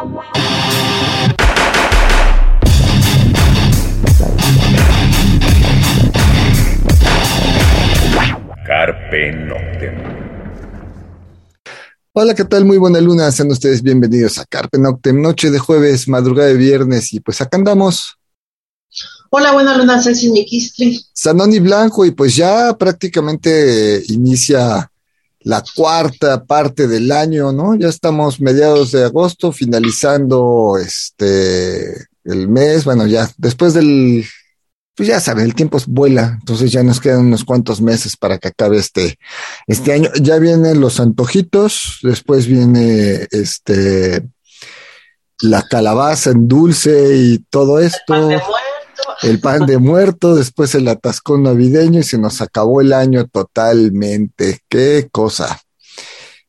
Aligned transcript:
Carpe 0.00 0.16
Noctem. 9.32 9.94
Hola, 12.12 12.34
¿qué 12.34 12.46
tal? 12.46 12.64
Muy 12.64 12.78
buena 12.78 12.98
luna. 13.02 13.30
Sean 13.30 13.50
ustedes 13.50 13.82
bienvenidos 13.82 14.38
a 14.38 14.46
Carpe 14.46 14.78
Noctem, 14.78 15.20
noche 15.20 15.50
de 15.50 15.58
jueves, 15.58 16.08
madrugada 16.08 16.48
de 16.48 16.54
viernes. 16.54 17.12
Y 17.12 17.20
pues 17.20 17.42
acá 17.42 17.58
andamos. 17.58 18.16
Hola, 19.28 19.52
buena 19.52 19.76
luna, 19.76 20.02
Ceci 20.02 20.30
Miquistri. 20.30 20.98
Sanoni 21.12 21.58
Blanco, 21.58 22.06
y 22.06 22.12
pues 22.12 22.34
ya 22.34 22.72
prácticamente 22.72 24.02
inicia 24.08 24.90
la 25.40 25.64
cuarta 25.74 26.44
parte 26.44 26.86
del 26.86 27.10
año, 27.12 27.52
¿no? 27.52 27.74
Ya 27.74 27.88
estamos 27.88 28.40
mediados 28.40 28.92
de 28.92 29.04
agosto, 29.04 29.52
finalizando 29.52 30.76
este 30.78 32.08
el 32.24 32.48
mes, 32.48 32.84
bueno, 32.84 33.06
ya 33.06 33.30
después 33.38 33.74
del 33.74 34.24
pues 35.00 35.08
ya 35.08 35.18
saben, 35.18 35.46
el 35.46 35.54
tiempo 35.54 35.78
vuela, 35.86 36.36
entonces 36.40 36.70
ya 36.70 36.82
nos 36.82 37.00
quedan 37.00 37.20
unos 37.20 37.42
cuantos 37.44 37.80
meses 37.80 38.18
para 38.18 38.36
que 38.36 38.48
acabe 38.48 38.76
este, 38.76 39.18
este 39.66 39.94
año. 39.94 40.10
Ya 40.20 40.38
vienen 40.38 40.78
los 40.78 41.00
antojitos, 41.00 42.00
después 42.02 42.46
viene 42.46 43.26
este 43.30 44.28
la 45.40 45.62
calabaza 45.62 46.32
en 46.32 46.48
dulce 46.48 47.16
y 47.16 47.38
todo 47.48 47.80
esto. 47.80 47.98
El 48.08 48.08
pan 48.08 48.28
de 48.28 48.36
muerto, 48.36 48.69
el 49.22 49.40
pan 49.40 49.66
de 49.66 49.78
muerto 49.78 50.34
después 50.34 50.74
el 50.74 50.88
atascón 50.88 51.44
navideño 51.44 52.00
y 52.00 52.04
se 52.04 52.18
nos 52.18 52.40
acabó 52.40 52.80
el 52.80 52.92
año 52.92 53.26
totalmente. 53.26 54.60
Qué 54.68 55.08
cosa 55.10 55.60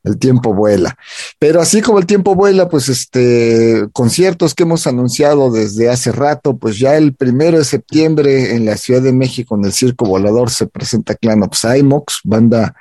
el 0.03 0.17
tiempo 0.17 0.53
vuela. 0.53 0.97
Pero 1.39 1.61
así 1.61 1.81
como 1.81 1.99
el 1.99 2.05
tiempo 2.05 2.35
vuela, 2.35 2.69
pues 2.69 2.89
este, 2.89 3.87
conciertos 3.93 4.55
que 4.55 4.63
hemos 4.63 4.87
anunciado 4.87 5.51
desde 5.51 5.89
hace 5.89 6.11
rato, 6.11 6.57
pues 6.57 6.79
ya 6.79 6.97
el 6.97 7.13
primero 7.13 7.57
de 7.57 7.65
septiembre 7.65 8.55
en 8.55 8.65
la 8.65 8.77
Ciudad 8.77 9.01
de 9.01 9.13
México 9.13 9.55
en 9.55 9.65
el 9.65 9.73
Circo 9.73 10.05
Volador 10.05 10.49
se 10.49 10.67
presenta 10.67 11.15
Clan 11.15 11.43
of 11.43 11.51
banda 12.23 12.75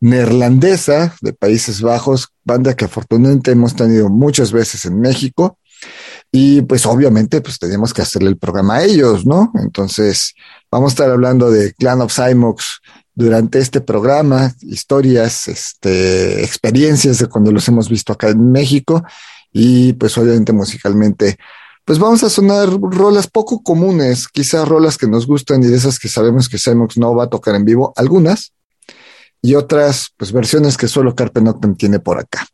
neerlandesa 0.00 1.14
de 1.20 1.32
Países 1.32 1.80
Bajos, 1.80 2.28
banda 2.44 2.74
que 2.74 2.86
afortunadamente 2.86 3.52
hemos 3.52 3.76
tenido 3.76 4.08
muchas 4.08 4.50
veces 4.50 4.84
en 4.84 5.00
México. 5.00 5.58
Y 6.32 6.62
pues 6.62 6.86
obviamente 6.86 7.42
pues 7.42 7.58
tenemos 7.58 7.92
que 7.92 8.02
hacerle 8.02 8.30
el 8.30 8.38
programa 8.38 8.76
a 8.76 8.84
ellos, 8.84 9.26
¿no? 9.26 9.52
Entonces 9.54 10.32
vamos 10.70 10.92
a 10.92 10.94
estar 10.94 11.10
hablando 11.10 11.50
de 11.50 11.74
Clan 11.74 12.00
of 12.00 12.12
Cymox, 12.12 12.80
durante 13.14 13.58
este 13.58 13.80
programa, 13.80 14.54
historias, 14.62 15.48
este, 15.48 16.42
experiencias 16.42 17.18
de 17.18 17.26
cuando 17.26 17.52
los 17.52 17.66
hemos 17.68 17.88
visto 17.88 18.12
acá 18.12 18.28
en 18.30 18.50
México 18.50 19.02
y 19.52 19.92
pues 19.94 20.16
obviamente 20.16 20.52
musicalmente, 20.52 21.36
pues 21.84 21.98
vamos 21.98 22.22
a 22.22 22.30
sonar 22.30 22.70
rolas 22.70 23.26
poco 23.26 23.62
comunes, 23.62 24.28
quizás 24.28 24.66
rolas 24.66 24.96
que 24.96 25.08
nos 25.08 25.26
gustan 25.26 25.62
y 25.62 25.66
de 25.66 25.76
esas 25.76 25.98
que 25.98 26.08
sabemos 26.08 26.48
que 26.48 26.58
Semox 26.58 26.96
no 26.96 27.14
va 27.14 27.24
a 27.24 27.30
tocar 27.30 27.54
en 27.54 27.64
vivo, 27.64 27.92
algunas, 27.96 28.52
y 29.42 29.56
otras 29.56 30.08
pues 30.16 30.32
versiones 30.32 30.76
que 30.76 30.88
solo 30.88 31.14
Carpe 31.14 31.42
Noctem 31.42 31.74
tiene 31.74 31.98
por 31.98 32.18
acá. 32.18 32.46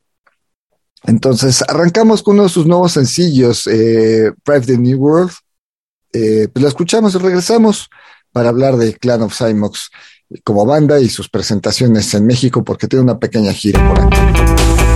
Entonces, 1.04 1.62
arrancamos 1.68 2.22
con 2.22 2.34
uno 2.34 2.44
de 2.44 2.48
sus 2.48 2.66
nuevos 2.66 2.92
sencillos, 2.92 3.66
eh, 3.66 4.32
Private 4.44 4.78
New 4.78 4.98
World. 4.98 5.32
Eh, 6.12 6.48
pues 6.52 6.62
la 6.62 6.68
escuchamos 6.68 7.14
y 7.14 7.18
regresamos 7.18 7.88
para 8.32 8.48
hablar 8.48 8.76
de 8.76 8.94
Clan 8.94 9.22
of 9.22 9.36
Cymox 9.36 9.90
como 10.44 10.66
banda 10.66 11.00
y 11.00 11.08
sus 11.08 11.28
presentaciones 11.28 12.12
en 12.14 12.26
México 12.26 12.64
porque 12.64 12.86
tiene 12.86 13.02
una 13.02 13.18
pequeña 13.18 13.52
gira 13.52 13.86
por 13.88 14.00
aquí. 14.00 14.87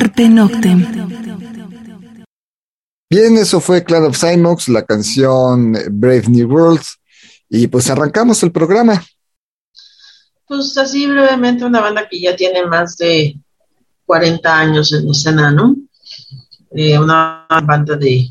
Carpe 0.00 0.30
Noctem. 0.30 0.80
Bien, 3.10 3.36
eso 3.36 3.60
fue 3.60 3.84
Clan 3.84 4.04
of 4.04 4.18
Cymox, 4.18 4.70
la 4.70 4.82
canción 4.86 5.74
Brave 5.90 6.24
New 6.28 6.48
World. 6.48 6.80
Y 7.50 7.66
pues 7.66 7.90
arrancamos 7.90 8.42
el 8.42 8.50
programa. 8.50 9.04
Pues 10.46 10.78
así 10.78 11.06
brevemente, 11.06 11.66
una 11.66 11.82
banda 11.82 12.08
que 12.08 12.18
ya 12.18 12.34
tiene 12.34 12.64
más 12.64 12.96
de 12.96 13.36
40 14.06 14.58
años 14.58 14.90
en 14.94 15.10
escena, 15.10 15.50
¿no? 15.50 15.76
Eh, 16.70 16.98
una 16.98 17.46
banda 17.62 17.94
de. 17.94 18.26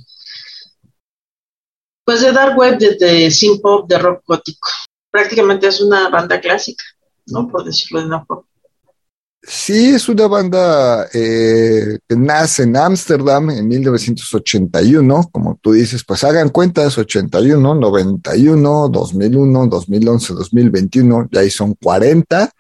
Pues 2.04 2.22
de 2.22 2.32
dark 2.32 2.58
web, 2.58 2.80
de, 2.80 2.96
de 2.96 3.30
synth 3.30 3.62
pop, 3.62 3.88
de 3.88 4.00
rock 4.00 4.24
gótico. 4.26 4.70
Prácticamente 5.12 5.68
es 5.68 5.80
una 5.82 6.10
banda 6.10 6.42
clásica, 6.42 6.84
¿no? 7.28 7.48
Por 7.48 7.64
decirlo 7.64 8.00
de 8.00 8.08
una 8.08 8.26
forma. 8.26 8.49
Sí, 9.42 9.92
es 9.96 10.10
una 10.10 10.28
banda 10.28 11.08
eh, 11.14 11.98
que 12.08 12.16
nace 12.18 12.64
en 12.64 12.76
Ámsterdam 12.76 13.50
en 13.52 13.68
1981, 13.70 15.30
como 15.32 15.58
tú 15.62 15.72
dices, 15.72 16.04
pues 16.04 16.24
hagan 16.26 16.50
cuentas, 16.50 16.98
81, 16.98 17.76
91, 17.76 18.90
2001, 18.90 19.68
2011, 19.68 20.34
2021, 20.34 21.30
ya 21.32 21.40
ahí 21.40 21.50
son 21.50 21.74
40, 21.76 22.52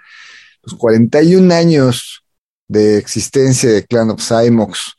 los 0.64 0.76
41 0.76 1.54
años 1.54 2.24
de 2.68 2.98
existencia 2.98 3.72
de 3.72 3.86
Clan 3.86 4.12
of 4.12 4.22
Cymox. 4.26 4.94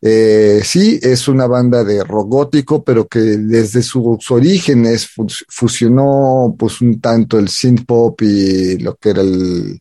Eh, 0.00 0.62
sí, 0.64 0.98
es 1.02 1.28
una 1.28 1.46
banda 1.46 1.84
de 1.84 2.02
rock 2.02 2.50
pero 2.84 3.08
que 3.08 3.18
desde 3.18 3.82
sus 3.82 4.30
orígenes 4.30 5.08
fusionó 5.48 6.54
pues 6.58 6.80
un 6.80 7.00
tanto 7.00 7.38
el 7.38 7.48
synth 7.48 7.84
pop 7.86 8.20
y 8.22 8.78
lo 8.78 8.94
que 8.96 9.10
era 9.10 9.22
el 9.22 9.80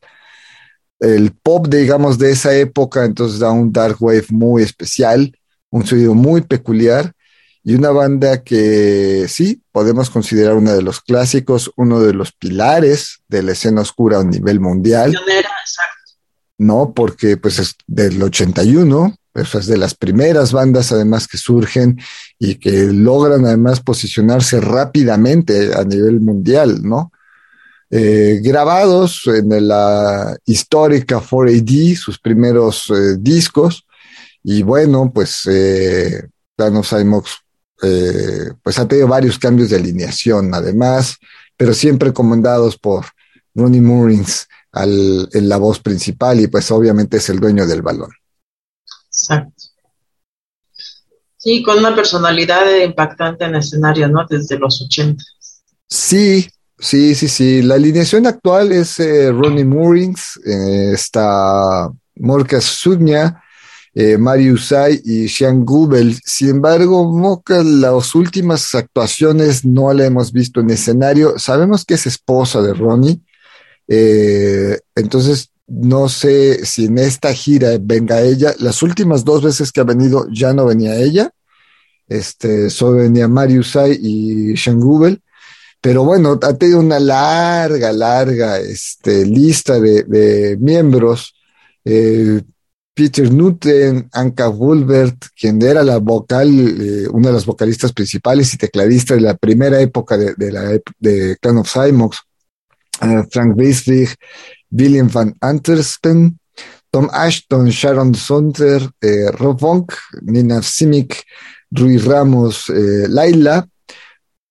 el 1.00 1.32
pop, 1.32 1.68
digamos, 1.68 2.18
de 2.18 2.32
esa 2.32 2.56
época, 2.56 3.06
entonces 3.06 3.40
da 3.40 3.52
un 3.52 3.72
dark 3.72 3.98
wave 4.00 4.26
muy 4.30 4.64
especial, 4.64 5.38
un 5.70 5.86
sonido 5.86 6.14
muy 6.14 6.42
peculiar 6.42 7.14
y 7.64 7.74
una 7.76 7.90
banda 7.90 8.44
que 8.44 9.26
sí, 9.28 9.62
podemos 9.72 10.10
considerar 10.10 10.56
uno 10.56 10.72
de 10.72 10.82
los 10.82 11.02
clásicos, 11.02 11.72
uno 11.76 12.00
de 12.00 12.14
los 12.14 12.32
pilares 12.32 13.22
de 13.28 13.44
la 13.44 13.54
escena 13.54 13.82
oscura 13.82 14.20
a 14.20 14.24
nivel 14.24 14.60
mundial. 14.60 15.16
exacto. 15.16 15.96
No, 16.58 16.94
porque 16.96 17.38
pues 17.38 17.60
es 17.60 17.76
del 17.88 18.22
81, 18.22 19.16
pues 19.34 19.56
es 19.56 19.66
de 19.66 19.78
las 19.78 19.96
primeras 19.96 20.54
bandas 20.54 20.92
además 20.92 21.28
que 21.28 21.38
surgen 21.38 22.00
y 22.40 22.56
que 22.56 22.86
logran 22.86 23.46
además 23.46 23.82
posicionarse 23.82 24.62
rápidamente 24.62 25.74
a 25.76 25.84
nivel 25.84 26.22
mundial, 26.22 26.82
¿no? 26.84 27.12
Eh, 27.98 28.42
grabados 28.42 29.22
en 29.28 29.70
la 29.70 30.38
histórica 30.44 31.22
4AD, 31.22 31.96
sus 31.96 32.20
primeros 32.20 32.90
eh, 32.90 33.16
discos. 33.18 33.86
Y 34.44 34.64
bueno, 34.64 35.14
pues 35.14 35.48
eh, 35.50 36.28
Danos 36.58 36.94
eh, 37.82 38.52
pues 38.62 38.80
ha 38.80 38.86
tenido 38.86 39.08
varios 39.08 39.40
cambios 39.40 39.70
de 39.70 39.78
alineación, 39.78 40.54
además, 40.54 41.16
pero 41.56 41.74
siempre 41.74 42.12
comandados 42.12 42.78
por 42.78 43.06
Ronnie 43.54 43.80
Moorings 43.80 44.46
en 44.74 45.48
la 45.48 45.56
voz 45.56 45.80
principal 45.80 46.42
y 46.42 46.48
pues 46.48 46.70
obviamente 46.72 47.16
es 47.16 47.30
el 47.30 47.40
dueño 47.40 47.66
del 47.66 47.82
balón. 47.82 48.12
Exacto. 49.08 49.64
Sí, 51.38 51.64
con 51.64 51.78
una 51.78 51.96
personalidad 51.96 52.76
impactante 52.84 53.46
en 53.46 53.52
el 53.52 53.62
escenario, 53.62 54.10
¿no? 54.10 54.26
Desde 54.30 54.60
los 54.60 54.82
80. 54.82 55.24
Sí, 55.88 56.50
Sí, 56.86 57.16
sí, 57.16 57.28
sí. 57.28 57.64
La 57.64 57.76
alineación 57.76 58.28
actual 58.28 58.72
es 58.72 59.00
eh, 59.00 59.32
Ronnie 59.32 59.66
Moorings, 59.66 60.40
eh, 60.46 60.92
está 60.94 61.92
Sugnia, 62.62 63.42
eh, 63.96 64.20
Mario 64.20 64.54
Usai 64.54 65.02
y 65.04 65.28
Sean 65.28 65.66
Gubel. 65.66 66.16
Sin 66.24 66.50
embargo, 66.50 67.12
Moka, 67.12 67.64
las 67.64 68.14
últimas 68.14 68.76
actuaciones 68.76 69.66
no 69.66 69.92
la 69.94 70.06
hemos 70.06 70.32
visto 70.32 70.60
en 70.60 70.70
escenario. 70.70 71.40
Sabemos 71.40 71.86
que 71.86 71.96
es 71.96 72.06
esposa 72.06 72.62
de 72.62 72.76
Ronnie. 72.76 73.20
entonces, 74.96 75.50
no 75.68 76.08
sé 76.08 76.66
si 76.66 76.86
en 76.86 77.00
esta 77.00 77.34
gira 77.34 77.70
venga 77.82 78.22
ella. 78.22 78.54
Las 78.60 78.84
últimas 78.84 79.26
dos 79.26 79.42
veces 79.44 79.72
que 79.72 79.82
ha 79.82 79.86
venido 79.86 80.28
ya 80.32 80.54
no 80.54 80.68
venía 80.68 80.96
ella. 80.98 81.32
Este, 82.08 82.70
solo 82.70 82.98
venía 82.98 83.28
Mario 83.28 83.62
Usai 83.62 83.98
y 84.00 84.56
Sean 84.56 84.80
Gubel. 84.80 85.24
Pero 85.82 86.04
bueno, 86.04 86.40
ha 86.42 86.54
tenido 86.56 86.80
una 86.80 87.00
larga, 87.00 87.92
larga 87.92 88.58
este, 88.60 89.26
lista 89.26 89.80
de, 89.80 90.58
miembros. 90.60 91.36
Eh, 91.84 92.42
Peter 92.94 93.32
Newton, 93.32 94.10
Anka 94.14 94.48
Wolbert, 94.48 95.26
quien 95.40 95.62
era 95.62 95.84
la 95.84 95.98
vocal, 95.98 96.50
eh, 96.50 97.08
una 97.12 97.28
de 97.28 97.34
las 97.34 97.46
vocalistas 97.46 97.92
principales 97.92 98.54
y 98.54 98.58
tecladista 98.58 99.14
de 99.14 99.22
la 99.22 99.36
primera 99.36 99.80
época 99.82 100.18
de, 100.18 100.52
la, 100.52 100.80
de 100.98 101.38
Clan 101.42 101.58
of 101.58 101.72
Cymox, 101.72 102.22
eh, 103.02 103.24
Frank 103.30 103.56
Weisbrich, 103.58 104.16
William 104.72 105.10
van 105.12 105.36
Anterspen, 105.42 106.40
Tom 106.90 107.10
Ashton, 107.12 107.66
Sharon 107.68 108.16
Sonter, 108.16 108.90
Rob 109.34 109.60
Vonk, 109.60 109.94
Nina 110.22 110.64
Simic, 110.64 111.22
Rui 111.70 111.98
Ramos, 111.98 112.70
Laila, 112.70 113.68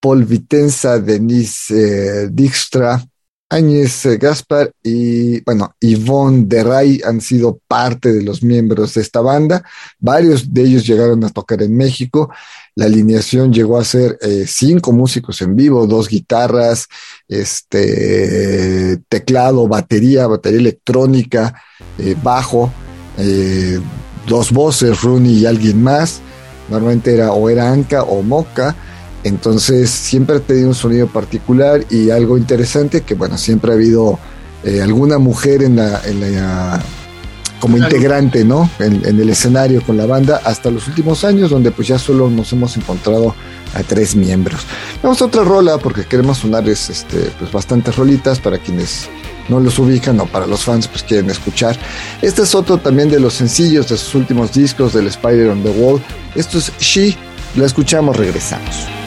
Paul 0.04 0.26
Vitenza, 0.26 0.98
Denise 0.98 1.72
eh, 1.72 2.28
Dijkstra, 2.30 3.02
Áñez 3.48 4.04
eh, 4.04 4.18
Gaspar 4.18 4.70
y, 4.82 5.40
bueno, 5.40 5.74
Yvonne 5.80 6.44
Derray 6.44 7.00
han 7.02 7.22
sido 7.22 7.58
parte 7.66 8.12
de 8.12 8.22
los 8.22 8.42
miembros 8.42 8.92
de 8.92 9.00
esta 9.00 9.22
banda. 9.22 9.64
Varios 9.98 10.52
de 10.52 10.60
ellos 10.60 10.86
llegaron 10.86 11.24
a 11.24 11.30
tocar 11.30 11.62
en 11.62 11.74
México. 11.74 12.28
La 12.74 12.84
alineación 12.84 13.50
llegó 13.50 13.78
a 13.78 13.84
ser 13.84 14.18
eh, 14.20 14.44
cinco 14.46 14.92
músicos 14.92 15.40
en 15.40 15.56
vivo, 15.56 15.86
dos 15.86 16.10
guitarras, 16.10 16.86
este, 17.26 18.98
teclado, 19.08 19.66
batería, 19.68 20.26
batería 20.26 20.60
electrónica, 20.60 21.54
bajo, 22.22 22.70
dos 24.26 24.52
voces, 24.52 25.00
Rooney 25.00 25.38
y 25.38 25.46
alguien 25.46 25.82
más. 25.82 26.20
Normalmente 26.68 27.14
era 27.14 27.32
o 27.32 27.48
era 27.48 27.70
Anka 27.70 28.02
o 28.02 28.20
Moca 28.20 28.76
entonces 29.24 29.90
siempre 29.90 30.36
ha 30.36 30.40
tenido 30.40 30.68
un 30.68 30.74
sonido 30.74 31.06
particular 31.06 31.84
y 31.90 32.10
algo 32.10 32.38
interesante 32.38 33.00
que 33.00 33.14
bueno, 33.14 33.38
siempre 33.38 33.72
ha 33.72 33.74
habido 33.74 34.18
eh, 34.64 34.82
alguna 34.82 35.18
mujer 35.18 35.62
en 35.62 35.76
la, 35.76 36.82
como 37.58 37.78
integrante, 37.78 38.44
¿no? 38.44 38.70
En, 38.78 39.04
el 39.04 39.30
escenario 39.30 39.82
con 39.82 39.96
la 39.96 40.04
banda 40.04 40.40
hasta 40.44 40.70
los 40.70 40.86
últimos 40.88 41.24
años, 41.24 41.50
donde 41.50 41.70
pues 41.70 41.88
ya 41.88 41.98
solo 41.98 42.28
nos 42.28 42.52
hemos 42.52 42.76
encontrado 42.76 43.34
a 43.74 43.82
tres 43.82 44.14
miembros. 44.14 44.60
Vamos 45.02 45.20
a 45.22 45.24
otra 45.24 45.42
rola 45.42 45.78
porque 45.78 46.04
queremos 46.04 46.38
sonar 46.38 46.68
este, 46.68 47.32
pues 47.38 47.50
bastantes 47.50 47.96
rolitas 47.96 48.38
para 48.40 48.58
quienes 48.58 49.08
no 49.48 49.60
los 49.60 49.78
ubican 49.78 50.20
o 50.20 50.26
para 50.26 50.46
los 50.46 50.64
fans 50.64 50.86
pues 50.88 51.02
quieren 51.02 51.30
escuchar. 51.30 51.78
Este 52.20 52.42
es 52.42 52.54
otro 52.54 52.76
también 52.76 53.10
de 53.10 53.20
los 53.20 53.34
sencillos 53.34 53.88
de 53.88 53.96
sus 53.96 54.14
últimos 54.14 54.52
discos 54.52 54.92
del 54.92 55.06
Spider 55.06 55.48
on 55.48 55.62
the 55.62 55.70
Wall. 55.70 56.02
Esto 56.34 56.58
es 56.58 56.72
She, 56.78 57.16
lo 57.56 57.64
escuchamos, 57.64 58.16
regresamos. 58.16 59.03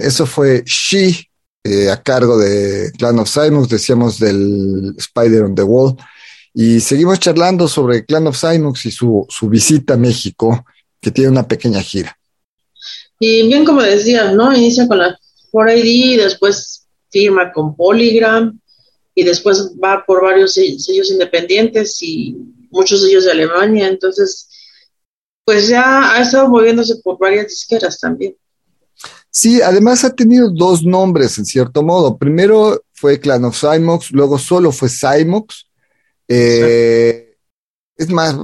Eso 0.00 0.26
fue 0.26 0.62
She, 0.64 1.28
eh, 1.64 1.90
a 1.90 2.02
cargo 2.02 2.38
de 2.38 2.92
Clan 2.98 3.18
of 3.18 3.28
Simons, 3.28 3.68
decíamos 3.68 4.18
del 4.18 4.94
Spider 4.98 5.42
on 5.44 5.54
the 5.54 5.62
Wall. 5.62 5.96
Y 6.54 6.80
seguimos 6.80 7.20
charlando 7.20 7.68
sobre 7.68 8.04
Clan 8.04 8.26
of 8.26 8.36
Simons 8.36 8.84
y 8.86 8.90
su, 8.90 9.26
su 9.28 9.48
visita 9.48 9.94
a 9.94 9.96
México, 9.96 10.64
que 11.00 11.10
tiene 11.10 11.30
una 11.30 11.46
pequeña 11.46 11.80
gira. 11.82 12.18
Y 13.20 13.46
bien 13.46 13.64
como 13.64 13.82
decía, 13.82 14.32
¿no? 14.32 14.52
Inicia 14.54 14.86
con 14.86 14.98
la 14.98 15.18
4ID, 15.52 16.22
después 16.22 16.86
firma 17.10 17.52
con 17.52 17.74
Polygram 17.74 18.60
y 19.14 19.24
después 19.24 19.72
va 19.82 20.04
por 20.06 20.22
varios 20.22 20.54
sellos 20.54 21.10
independientes 21.10 22.00
y 22.02 22.36
muchos 22.70 23.02
sellos 23.02 23.24
de 23.24 23.32
Alemania. 23.32 23.88
Entonces, 23.88 24.48
pues 25.44 25.68
ya 25.68 26.14
ha 26.14 26.22
estado 26.22 26.48
moviéndose 26.48 26.96
por 27.02 27.18
varias 27.18 27.48
disqueras 27.48 27.98
también. 27.98 28.36
Sí, 29.30 29.60
además 29.60 30.04
ha 30.04 30.14
tenido 30.14 30.50
dos 30.50 30.84
nombres 30.84 31.38
en 31.38 31.46
cierto 31.46 31.82
modo. 31.82 32.16
Primero 32.16 32.82
fue 32.92 33.20
Clan 33.20 33.44
of 33.44 33.58
Cymox, 33.58 34.10
luego 34.10 34.38
solo 34.38 34.72
fue 34.72 34.88
Cymox. 34.88 35.66
Eh, 36.26 37.28
es 37.96 38.10
más, 38.10 38.36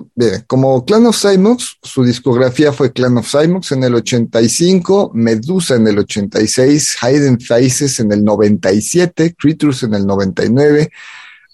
como 0.48 0.84
Clan 0.84 1.06
of 1.06 1.16
Cymox, 1.16 1.76
su 1.80 2.02
discografía 2.02 2.72
fue 2.72 2.92
Clan 2.92 3.16
of 3.18 3.30
Cymox 3.30 3.70
en 3.72 3.84
el 3.84 3.94
85, 3.94 5.12
Medusa 5.14 5.76
en 5.76 5.86
el 5.86 6.00
86, 6.00 6.96
Hidden 7.00 7.40
Faces 7.40 8.00
en 8.00 8.10
el 8.10 8.24
97, 8.24 9.36
Creatures 9.38 9.84
en 9.84 9.94
el 9.94 10.06
99, 10.06 10.90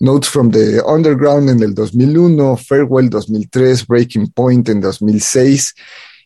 Notes 0.01 0.31
from 0.31 0.51
the 0.51 0.81
Underground 0.81 1.51
en 1.51 1.63
el 1.63 1.75
2001, 1.75 2.57
Farewell 2.57 3.11
2003, 3.11 3.87
Breaking 3.87 4.29
Point 4.33 4.71
en 4.71 4.81
2006, 4.81 5.75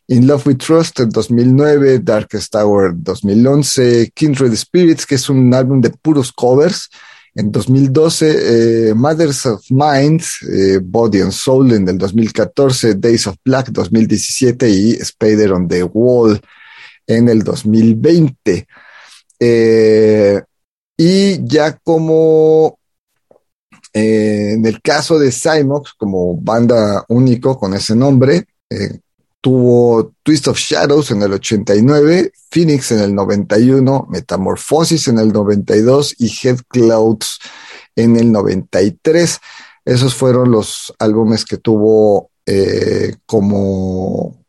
In 0.07 0.27
Love 0.27 0.47
We 0.47 0.55
Trust 0.55 0.99
en 0.99 1.09
2009, 1.09 1.99
Darkest 1.99 2.51
Tower 2.51 2.93
2011, 2.95 4.11
Kindred 4.13 4.55
Spirits, 4.55 5.05
que 5.05 5.15
es 5.15 5.29
un 5.29 5.51
álbum 5.53 5.81
de 5.81 5.89
puros 5.89 6.31
covers, 6.31 6.89
en 7.33 7.51
2012, 7.51 8.89
eh, 8.89 8.93
Mothers 8.93 9.45
of 9.47 9.65
Mind, 9.69 10.21
eh, 10.49 10.79
Body 10.81 11.21
and 11.21 11.31
Soul 11.31 11.73
en 11.73 11.89
el 11.89 11.97
2014, 11.97 12.95
Days 12.95 13.27
of 13.27 13.35
Black 13.43 13.71
2017 13.71 14.69
y 14.69 14.91
Spider 14.93 15.51
on 15.51 15.67
the 15.67 15.83
Wall 15.83 16.39
en 17.07 17.27
el 17.27 17.43
2020. 17.43 18.67
Eh, 19.39 20.41
y 20.95 21.45
ya 21.45 21.77
como 21.83 22.79
en 23.91 24.65
el 24.65 24.81
caso 24.81 25.19
de 25.19 25.31
Cymox, 25.31 25.93
como 25.97 26.37
banda 26.37 27.03
único 27.09 27.57
con 27.57 27.73
ese 27.73 27.95
nombre, 27.95 28.45
tuvo 29.45 30.11
Twist 30.23 30.47
of 30.47 30.57
Shadows 30.57 31.11
en 31.11 31.21
el 31.21 31.33
89, 31.33 32.31
Phoenix 32.49 32.91
en 32.91 33.01
el 33.01 33.13
91, 33.13 34.07
Metamorphosis 34.09 35.07
en 35.07 35.19
el 35.19 35.31
92 35.31 36.15
y 36.17 36.35
Head 36.35 36.61
Clouds 36.67 37.37
en 37.95 38.15
el 38.15 38.31
93. 38.31 39.39
Esos 39.85 40.15
fueron 40.15 40.49
los 40.49 40.91
álbumes 40.97 41.45
que 41.45 41.57
tuvo 41.57 42.31
eh, 42.47 43.17
como 43.27 44.43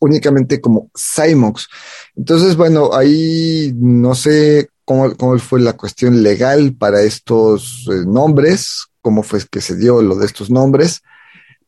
únicamente 0.00 0.60
como 0.60 0.90
Cymox. 0.94 1.68
Entonces, 2.14 2.54
bueno, 2.54 2.92
ahí 2.92 3.72
no 3.74 4.14
sé 4.14 4.68
cómo, 4.84 5.16
cómo 5.16 5.38
fue 5.38 5.60
la 5.60 5.78
cuestión 5.78 6.22
legal 6.22 6.74
para 6.78 7.00
estos 7.00 7.88
eh, 7.90 8.04
nombres, 8.06 8.84
cómo 9.00 9.22
fue 9.22 9.40
que 9.50 9.62
se 9.62 9.76
dio 9.76 10.02
lo 10.02 10.16
de 10.16 10.26
estos 10.26 10.50
nombres, 10.50 11.00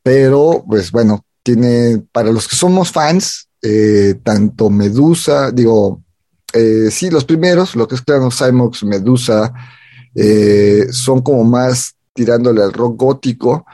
pero 0.03 0.63
pues 0.69 0.91
bueno, 0.91 1.25
tiene, 1.45 2.03
para 2.11 2.33
los 2.33 2.49
que 2.49 2.57
somos 2.57 2.91
fans, 2.91 3.49
eh, 3.63 4.15
tanto 4.25 4.71
Medusa, 4.71 5.53
digo, 5.53 6.03
eh, 6.53 6.89
sí, 6.91 7.11
los 7.11 7.25
primeros, 7.25 7.77
lo 7.77 7.87
que 7.87 7.95
es 7.95 8.03
claro, 8.03 8.31
Cymox, 8.31 8.83
Medusa, 8.83 9.53
eh, 10.15 10.87
son 10.91 11.21
como 11.21 11.45
más 11.45 11.95
tirándole 12.13 12.63
al 12.63 12.73
rock 12.73 12.97
gótico, 12.99 13.67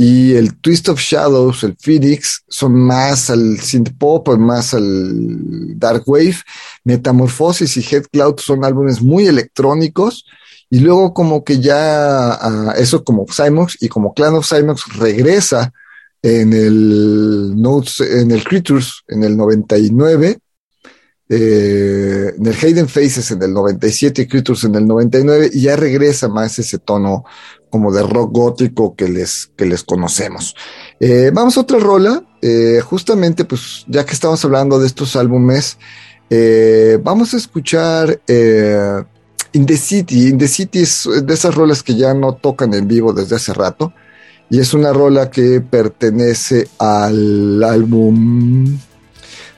y 0.00 0.34
el 0.34 0.60
Twist 0.60 0.88
of 0.90 1.00
Shadows, 1.00 1.64
el 1.64 1.76
Phoenix, 1.76 2.44
son 2.48 2.72
más 2.72 3.30
al 3.30 3.58
synth 3.58 3.98
pop, 3.98 4.28
más 4.38 4.72
al 4.72 5.76
dark 5.76 6.04
wave. 6.06 6.36
Metamorphosis 6.84 7.76
y 7.78 7.80
Head 7.80 8.04
Cloud 8.12 8.38
son 8.38 8.64
álbumes 8.64 9.02
muy 9.02 9.26
electrónicos. 9.26 10.24
Y 10.70 10.78
luego 10.78 11.12
como 11.12 11.42
que 11.42 11.58
ya 11.58 12.30
ah, 12.30 12.74
eso 12.76 13.02
como 13.02 13.26
Cymox 13.26 13.76
y 13.80 13.88
como 13.88 14.14
Clan 14.14 14.34
of 14.34 14.48
Cymox 14.48 14.84
regresa 14.98 15.72
en 16.22 16.52
el 16.52 17.60
Notes, 17.60 18.00
en 18.00 18.30
el 18.30 18.44
Creatures 18.44 19.04
en 19.08 19.24
el 19.24 19.36
99, 19.36 20.38
eh, 21.30 22.32
en 22.36 22.46
el 22.46 22.54
Hayden 22.54 22.88
Faces 22.88 23.30
en 23.30 23.42
el 23.42 23.52
97 23.52 24.22
y 24.22 24.26
Creatures 24.26 24.64
en 24.64 24.74
el 24.74 24.86
99, 24.86 25.50
y 25.52 25.62
ya 25.62 25.76
regresa 25.76 26.28
más 26.28 26.58
ese 26.58 26.78
tono 26.78 27.24
como 27.70 27.92
de 27.92 28.02
rock 28.02 28.32
gótico 28.32 28.96
que 28.96 29.08
les, 29.08 29.50
que 29.54 29.66
les 29.66 29.82
conocemos. 29.82 30.54
Eh, 31.00 31.30
vamos 31.32 31.56
a 31.56 31.60
otra 31.60 31.78
rola, 31.78 32.24
eh, 32.40 32.80
justamente 32.82 33.44
pues 33.44 33.84
ya 33.88 34.06
que 34.06 34.14
estamos 34.14 34.42
hablando 34.44 34.78
de 34.78 34.86
estos 34.86 35.16
álbumes, 35.16 35.78
vamos 37.02 37.32
a 37.32 37.36
escuchar 37.36 38.20
In 39.52 39.66
the 39.66 39.76
City. 39.76 40.28
In 40.28 40.38
the 40.38 40.48
City 40.48 40.80
es 40.80 41.08
de 41.22 41.34
esas 41.34 41.54
rolas 41.54 41.82
que 41.82 41.94
ya 41.94 42.12
no 42.12 42.34
tocan 42.34 42.74
en 42.74 42.86
vivo 42.86 43.12
desde 43.12 43.36
hace 43.36 43.54
rato 43.54 43.92
y 44.50 44.60
es 44.60 44.74
una 44.74 44.92
rola 44.92 45.30
que 45.30 45.60
pertenece 45.60 46.68
al 46.78 47.62
álbum 47.62 48.78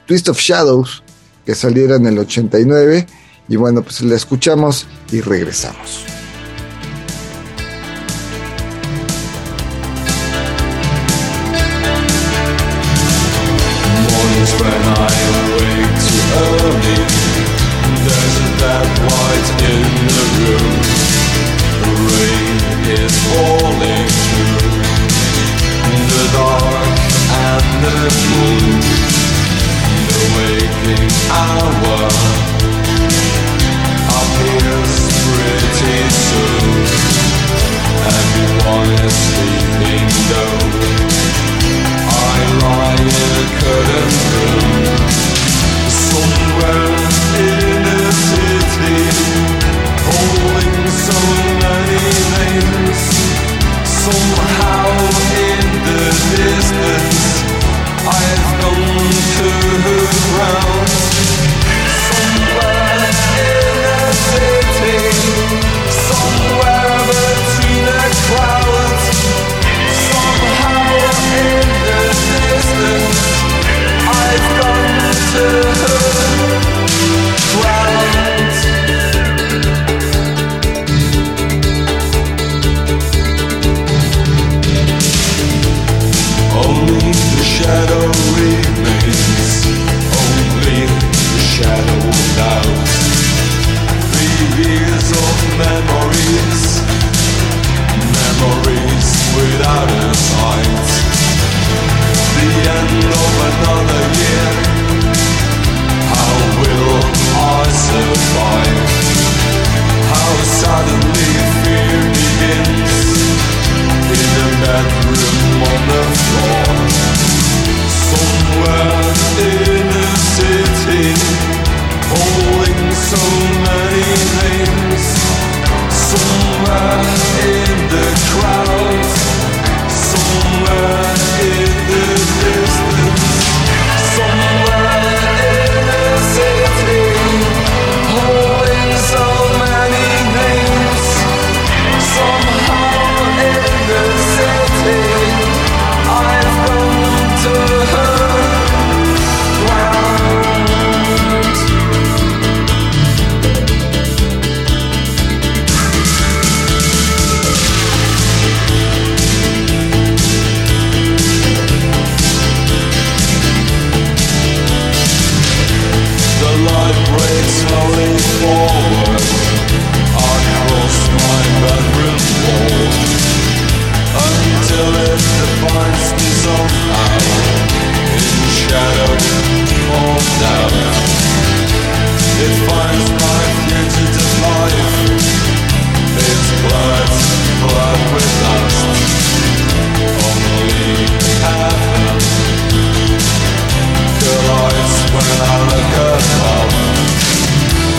Twist 0.06 0.28
of 0.28 0.38
Shadows 0.38 1.02
que 1.46 1.54
saliera 1.54 1.96
en 1.96 2.06
el 2.06 2.18
89 2.18 3.06
y 3.48 3.56
bueno 3.56 3.82
pues 3.82 4.00
la 4.02 4.16
escuchamos 4.16 4.86
y 5.12 5.20
regresamos. 5.20 6.19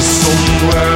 somewhere. 0.02 0.91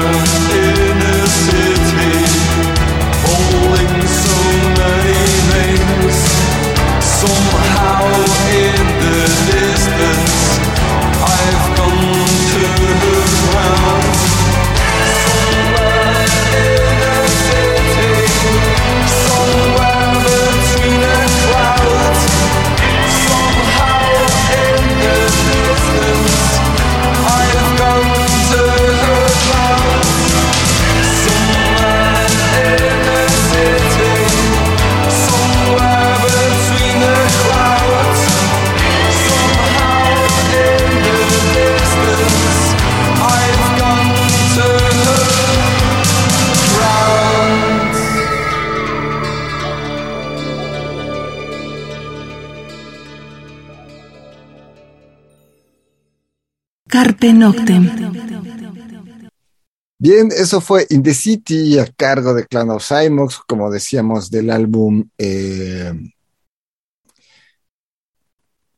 Bien, 59.97 60.29
eso 60.31 60.61
fue 60.61 60.85
In 60.89 61.01
the 61.01 61.13
City 61.13 61.79
a 61.79 61.88
cargo 61.88 62.33
de 62.33 62.45
Clan 62.45 62.69
of 62.69 62.83
Simox, 62.83 63.39
como 63.47 63.71
decíamos, 63.71 64.29
del 64.29 64.49
álbum. 64.49 65.09
Eh... 65.17 65.91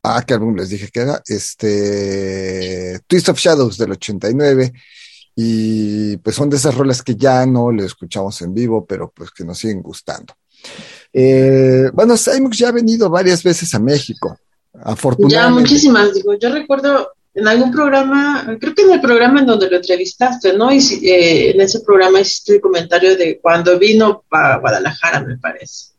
Ah, 0.03 0.23
¿qué 0.25 0.35
álbum 0.35 0.55
les 0.55 0.69
dije 0.69 0.87
que 0.87 1.01
era? 1.01 1.21
Este. 1.25 2.99
Twist 3.07 3.29
of 3.29 3.39
Shadows 3.39 3.77
del 3.77 3.91
89. 3.91 4.71
Y 5.35 6.17
pues 6.17 6.35
son 6.35 6.49
de 6.49 6.57
esas 6.57 6.75
rolas 6.75 7.01
que 7.03 7.15
ya 7.15 7.45
no 7.45 7.71
le 7.71 7.85
escuchamos 7.85 8.41
en 8.41 8.53
vivo, 8.53 8.85
pero 8.85 9.11
pues 9.13 9.31
que 9.31 9.43
nos 9.43 9.57
siguen 9.57 9.81
gustando. 9.81 10.33
Eh, 11.11 11.89
bueno, 11.93 12.15
Simox 12.15 12.57
ya 12.57 12.69
ha 12.69 12.71
venido 12.71 13.09
varias 13.09 13.43
veces 13.43 13.73
a 13.75 13.79
México. 13.79 14.37
Afortunadamente. 14.81 15.33
Ya, 15.33 15.49
muchísimas, 15.49 16.13
digo, 16.13 16.33
yo 16.39 16.53
recuerdo 16.53 17.16
en 17.37 17.47
algún 17.47 17.71
programa, 17.71 18.57
creo 18.59 18.73
que 18.73 18.81
en 18.81 18.93
el 18.93 18.99
programa 18.99 19.41
en 19.41 19.45
donde 19.45 19.69
lo 19.69 19.77
entrevistaste, 19.77 20.57
¿no? 20.57 20.73
Y 20.73 20.79
eh, 21.07 21.51
en 21.51 21.61
ese 21.61 21.81
programa 21.81 22.19
hiciste 22.19 22.55
el 22.55 22.61
comentario 22.61 23.15
de 23.15 23.39
cuando 23.39 23.77
vino 23.77 24.23
a 24.31 24.57
Guadalajara, 24.57 25.23
me 25.23 25.37
parece. 25.37 25.91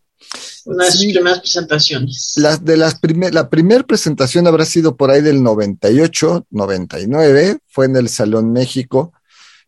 Una 0.64 0.86
de 0.86 0.90
sus 0.90 1.12
primeras 1.12 1.38
presentaciones. 1.38 2.32
Las 2.38 2.64
de 2.64 2.76
las 2.76 2.98
la 3.32 3.48
primera 3.48 3.84
presentación 3.84 4.48
habrá 4.48 4.64
sido 4.64 4.96
por 4.96 5.12
ahí 5.12 5.22
del 5.22 5.40
98, 5.44 6.46
99, 6.50 7.58
fue 7.68 7.86
en 7.86 7.94
el 7.94 8.08
Salón 8.08 8.52
México. 8.52 9.12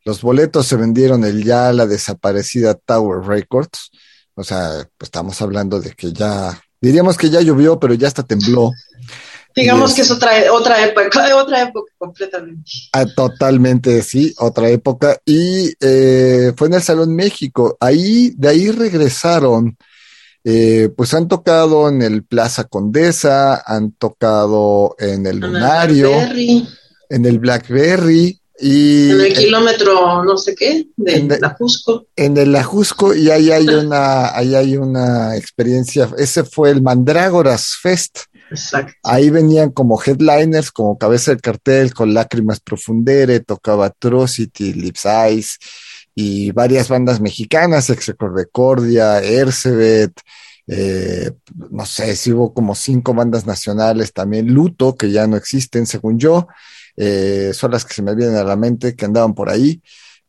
Los 0.04 0.22
boletos 0.22 0.66
se 0.66 0.74
vendieron 0.74 1.24
el 1.24 1.44
ya 1.44 1.72
la 1.72 1.86
desaparecida 1.86 2.74
Tower 2.74 3.20
Records. 3.20 3.92
O 4.34 4.42
sea, 4.42 4.88
pues 4.98 5.06
estamos 5.06 5.40
hablando 5.40 5.80
de 5.80 5.92
que 5.92 6.12
ya, 6.12 6.60
diríamos 6.80 7.16
que 7.16 7.30
ya 7.30 7.40
llovió, 7.40 7.78
pero 7.78 7.94
ya 7.94 8.08
hasta 8.08 8.24
tembló. 8.24 8.72
Digamos 9.54 9.94
que 9.94 10.02
es 10.02 10.10
otra, 10.10 10.30
otra 10.52 10.84
época, 10.84 11.36
otra 11.36 11.62
época 11.62 11.92
completamente. 11.98 12.70
Ah, 12.92 13.06
totalmente, 13.06 14.02
sí, 14.02 14.34
otra 14.38 14.68
época. 14.68 15.18
Y 15.24 15.72
eh, 15.80 16.52
fue 16.56 16.68
en 16.68 16.74
el 16.74 16.82
Salón 16.82 17.14
México. 17.14 17.76
Ahí, 17.80 18.32
de 18.36 18.48
ahí 18.48 18.70
regresaron. 18.70 19.76
Eh, 20.42 20.88
pues 20.96 21.12
han 21.12 21.28
tocado 21.28 21.88
en 21.88 22.00
el 22.00 22.24
Plaza 22.24 22.64
Condesa, 22.64 23.62
han 23.66 23.92
tocado 23.92 24.96
en 24.98 25.26
el 25.26 25.38
Lunario, 25.38 26.10
en 27.10 27.26
el 27.26 27.38
Blackberry 27.38 28.40
y 28.60 29.10
en 29.10 29.20
el 29.20 29.32
kilómetro 29.32 30.22
no 30.22 30.36
sé 30.36 30.54
qué 30.54 30.86
de 30.96 31.38
la 31.40 31.56
Jusco. 31.58 32.06
En 32.14 32.36
el 32.36 32.54
Ajusco 32.54 33.14
y 33.14 33.30
ahí 33.30 33.50
hay 33.50 33.66
una, 33.68 34.36
ahí 34.36 34.54
hay 34.54 34.76
una 34.76 35.34
experiencia. 35.36 36.10
Ese 36.18 36.44
fue 36.44 36.70
el 36.70 36.82
Mandrágoras 36.82 37.76
Fest 37.80 38.18
Ahí 39.04 39.30
venían 39.30 39.70
como 39.70 40.00
headliners, 40.02 40.70
como 40.70 40.98
cabeza 40.98 41.30
del 41.30 41.40
cartel, 41.40 41.94
con 41.94 42.14
Lágrimas 42.14 42.60
Profundere, 42.60 43.40
tocaba 43.40 43.86
Atrocity, 43.86 44.72
Lips 44.72 45.04
Eyes 45.04 45.58
y 46.14 46.50
varias 46.52 46.88
bandas 46.88 47.20
mexicanas, 47.20 47.90
Execordecordia, 47.90 49.20
Ercebet, 49.22 50.12
eh, 50.66 51.32
no 51.70 51.84
sé 51.84 52.14
si 52.14 52.32
hubo 52.32 52.54
como 52.54 52.74
cinco 52.74 53.12
bandas 53.12 53.44
nacionales 53.46 54.12
también, 54.12 54.52
Luto, 54.52 54.96
que 54.96 55.10
ya 55.10 55.26
no 55.26 55.36
existen 55.36 55.86
según 55.86 56.18
yo, 56.18 56.46
eh, 56.96 57.50
son 57.54 57.72
las 57.72 57.84
que 57.84 57.94
se 57.94 58.02
me 58.02 58.14
vienen 58.14 58.36
a 58.36 58.44
la 58.44 58.56
mente 58.56 58.94
que 58.94 59.04
andaban 59.04 59.34
por 59.34 59.50
ahí. 59.50 59.82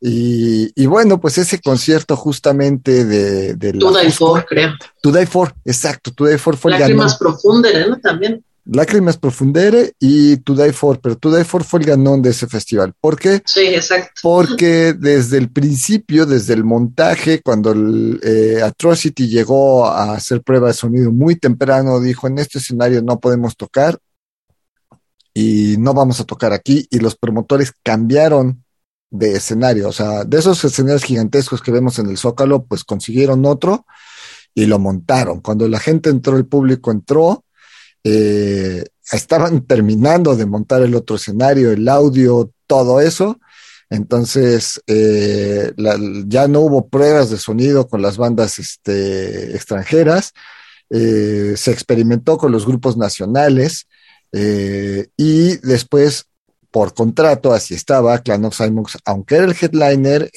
Y, 0.03 0.85
bueno, 0.87 1.21
pues 1.21 1.37
ese 1.37 1.59
concierto 1.59 2.15
justamente 2.15 3.05
de, 3.05 3.53
de 3.53 3.73
To 3.73 3.91
Die 3.91 4.11
For, 4.11 4.43
creo. 4.45 4.71
To 4.99 5.11
Die 5.11 5.27
For, 5.27 5.53
exacto, 5.63 6.11
To 6.11 6.25
Die 6.25 6.39
For 6.39 6.57
fue 6.57 6.71
Lágrimas 6.71 7.17
Profundere, 7.17 7.87
¿no? 7.87 7.99
También. 7.99 8.43
Lágrimas 8.65 9.17
Profundere 9.17 9.93
y 9.99 10.37
To 10.37 10.55
Die 10.55 10.73
For, 10.73 10.99
pero 10.99 11.17
To 11.17 11.35
Die 11.35 11.43
For 11.43 11.63
fue 11.63 11.81
el 11.81 11.85
ganón 11.85 12.23
de 12.23 12.31
ese 12.31 12.47
festival. 12.47 12.93
¿Por 12.99 13.19
qué? 13.19 13.43
Sí, 13.45 13.61
exacto. 13.61 14.21
Porque 14.23 14.93
desde 14.97 15.37
el 15.37 15.51
principio, 15.51 16.25
desde 16.25 16.55
el 16.55 16.63
montaje, 16.63 17.41
cuando 17.43 17.71
el, 17.71 18.19
eh, 18.23 18.59
Atrocity 18.63 19.27
llegó 19.27 19.85
a 19.85 20.13
hacer 20.13 20.41
prueba 20.41 20.69
de 20.69 20.73
sonido 20.73 21.11
muy 21.11 21.35
temprano, 21.35 21.99
dijo, 21.99 22.27
en 22.27 22.39
este 22.39 22.57
escenario 22.57 23.03
no 23.03 23.19
podemos 23.19 23.55
tocar 23.55 23.99
y 25.31 25.75
no 25.77 25.93
vamos 25.93 26.19
a 26.19 26.23
tocar 26.23 26.53
aquí, 26.53 26.87
y 26.89 26.97
los 26.97 27.15
promotores 27.15 27.71
cambiaron 27.83 28.63
de 29.12 29.34
escenario, 29.34 29.89
o 29.89 29.91
sea, 29.91 30.24
de 30.24 30.39
esos 30.39 30.63
escenarios 30.63 31.04
gigantescos 31.04 31.62
que 31.62 31.71
vemos 31.71 32.00
en 32.00 32.10
el 32.10 32.17
Zócalo, 32.17 32.63
pues 32.63 32.86
consiguieron 32.86 33.45
otro 33.45 33.86
y 34.56 34.65
lo 34.65 34.80
montaron. 34.80 35.41
Cuando 35.41 35.67
la 35.67 35.80
gente 35.80 36.10
entró, 36.10 36.38
el 36.38 36.45
público 36.45 36.91
entró, 36.91 37.43
eh, 38.06 38.86
estaban 39.12 39.65
terminando 39.67 40.36
de 40.36 40.45
montar 40.45 40.82
el 40.82 40.95
otro 40.95 41.17
escenario, 41.17 41.71
el 41.71 41.88
audio, 41.89 42.52
todo 42.67 43.02
eso. 43.02 43.39
Entonces, 43.89 44.82
eh, 44.88 45.74
ya 46.28 46.47
no 46.47 46.62
hubo 46.62 46.88
pruebas 46.88 47.30
de 47.30 47.38
sonido 47.38 47.89
con 47.89 48.02
las 48.02 48.15
bandas 48.15 48.60
este, 48.60 49.54
extranjeras. 49.54 50.32
Eh, 50.89 51.56
se 51.58 51.71
experimentó 51.71 52.38
con 52.38 52.54
los 52.54 52.65
grupos 52.65 52.95
nacionales 52.95 53.88
y 54.34 55.58
después 55.58 56.28
por 56.71 56.93
contrato, 56.93 57.53
así 57.53 57.73
estaba, 57.73 58.17
Clan 58.19 58.45
of 58.45 58.55
Simons, 58.55 58.97
aunque 59.03 59.36
era 59.36 59.45
el 59.45 59.55
headliner, 59.60 60.31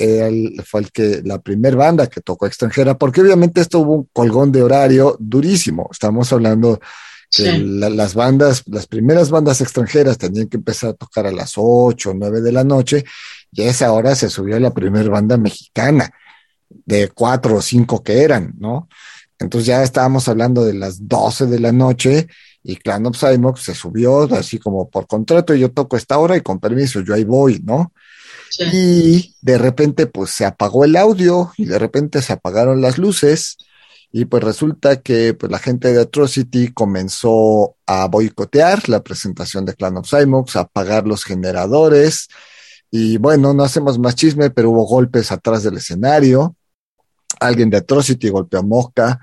fue 0.66 0.81
el 0.81 0.90
que, 0.90 1.23
la 1.25 1.38
primera 1.40 1.77
banda 1.77 2.09
que 2.09 2.20
tocó 2.20 2.47
extranjera, 2.47 2.99
porque 2.99 3.20
obviamente 3.20 3.61
esto 3.61 3.79
hubo 3.79 3.94
un 3.94 4.09
colgón 4.12 4.51
de 4.51 4.62
horario 4.62 5.16
durísimo. 5.20 5.88
Estamos 5.92 6.33
hablando 6.33 6.81
que 7.31 7.59
las 7.59 8.14
bandas, 8.14 8.64
las 8.66 8.87
primeras 8.87 9.31
bandas 9.31 9.61
extranjeras 9.61 10.18
tenían 10.18 10.49
que 10.49 10.57
empezar 10.57 10.90
a 10.90 10.94
tocar 10.94 11.27
a 11.27 11.33
las 11.33 11.53
8 11.57 12.11
o 12.11 12.14
9 12.14 12.40
de 12.40 12.53
la 12.53 12.64
noche, 12.64 13.05
y 13.53 13.62
a 13.62 13.70
esa 13.70 13.92
hora 13.92 14.14
se 14.16 14.29
subió 14.29 14.59
la 14.59 14.75
primera 14.75 15.09
banda 15.09 15.37
mexicana, 15.37 16.11
de 16.68 17.09
cuatro 17.09 17.57
o 17.57 17.62
cinco 17.62 18.03
que 18.03 18.23
eran, 18.23 18.55
¿no? 18.59 18.88
Entonces 19.38 19.66
ya 19.66 19.83
estábamos 19.85 20.29
hablando 20.29 20.64
de 20.64 20.75
las 20.75 21.07
12 21.07 21.47
de 21.47 21.61
la 21.61 21.70
noche 21.70 22.27
y 22.64 22.77
Clan 22.77 23.07
of 23.07 23.16
Simox 23.16 23.62
se 23.62 23.74
subió 23.74 24.22
así 24.35 24.59
como 24.59 24.88
por 24.88 25.07
contrato, 25.07 25.55
yo 25.55 25.70
toco 25.70 25.98
esta 25.98 26.18
hora 26.18 26.37
y 26.37 26.40
con 26.40 26.59
permiso, 26.59 27.03
yo 27.03 27.14
ahí 27.14 27.24
voy, 27.24 27.61
¿no? 27.62 27.92
Y 28.72 29.35
de 29.42 29.59
repente 29.59 30.07
pues 30.07 30.31
se 30.31 30.46
apagó 30.46 30.85
el 30.85 30.96
audio 30.96 31.53
y 31.59 31.66
de 31.66 31.79
repente 31.79 32.22
se 32.22 32.33
apagaron 32.33 32.81
las 32.81 32.98
luces 32.98 33.59
y 34.11 34.24
pues 34.24 34.42
resulta 34.42 35.03
que 35.03 35.35
pues 35.35 35.53
la 35.53 35.59
gente 35.59 35.92
de 35.92 36.00
Atrocity 36.00 36.72
comenzó 36.72 37.77
a 37.85 38.07
boicotear 38.09 38.88
la 38.88 39.03
presentación 39.03 39.66
de 39.66 39.74
Clan 39.74 39.98
of 39.98 40.09
Simox, 40.09 40.57
a 40.57 40.61
apagar 40.61 41.07
los 41.07 41.24
generadores 41.24 42.29
y 42.90 43.18
bueno, 43.18 43.53
no 43.53 43.64
hacemos 43.64 43.98
más 43.98 44.14
chisme, 44.14 44.50
pero 44.50 44.70
hubo 44.70 44.87
golpes 44.87 45.33
atrás 45.33 45.64
del 45.64 45.77
escenario, 45.77 46.57
alguien 47.40 47.68
de 47.68 47.79
Atrocity 47.79 48.31
golpeó 48.31 48.61
a 48.61 48.62
Mosca, 48.62 49.20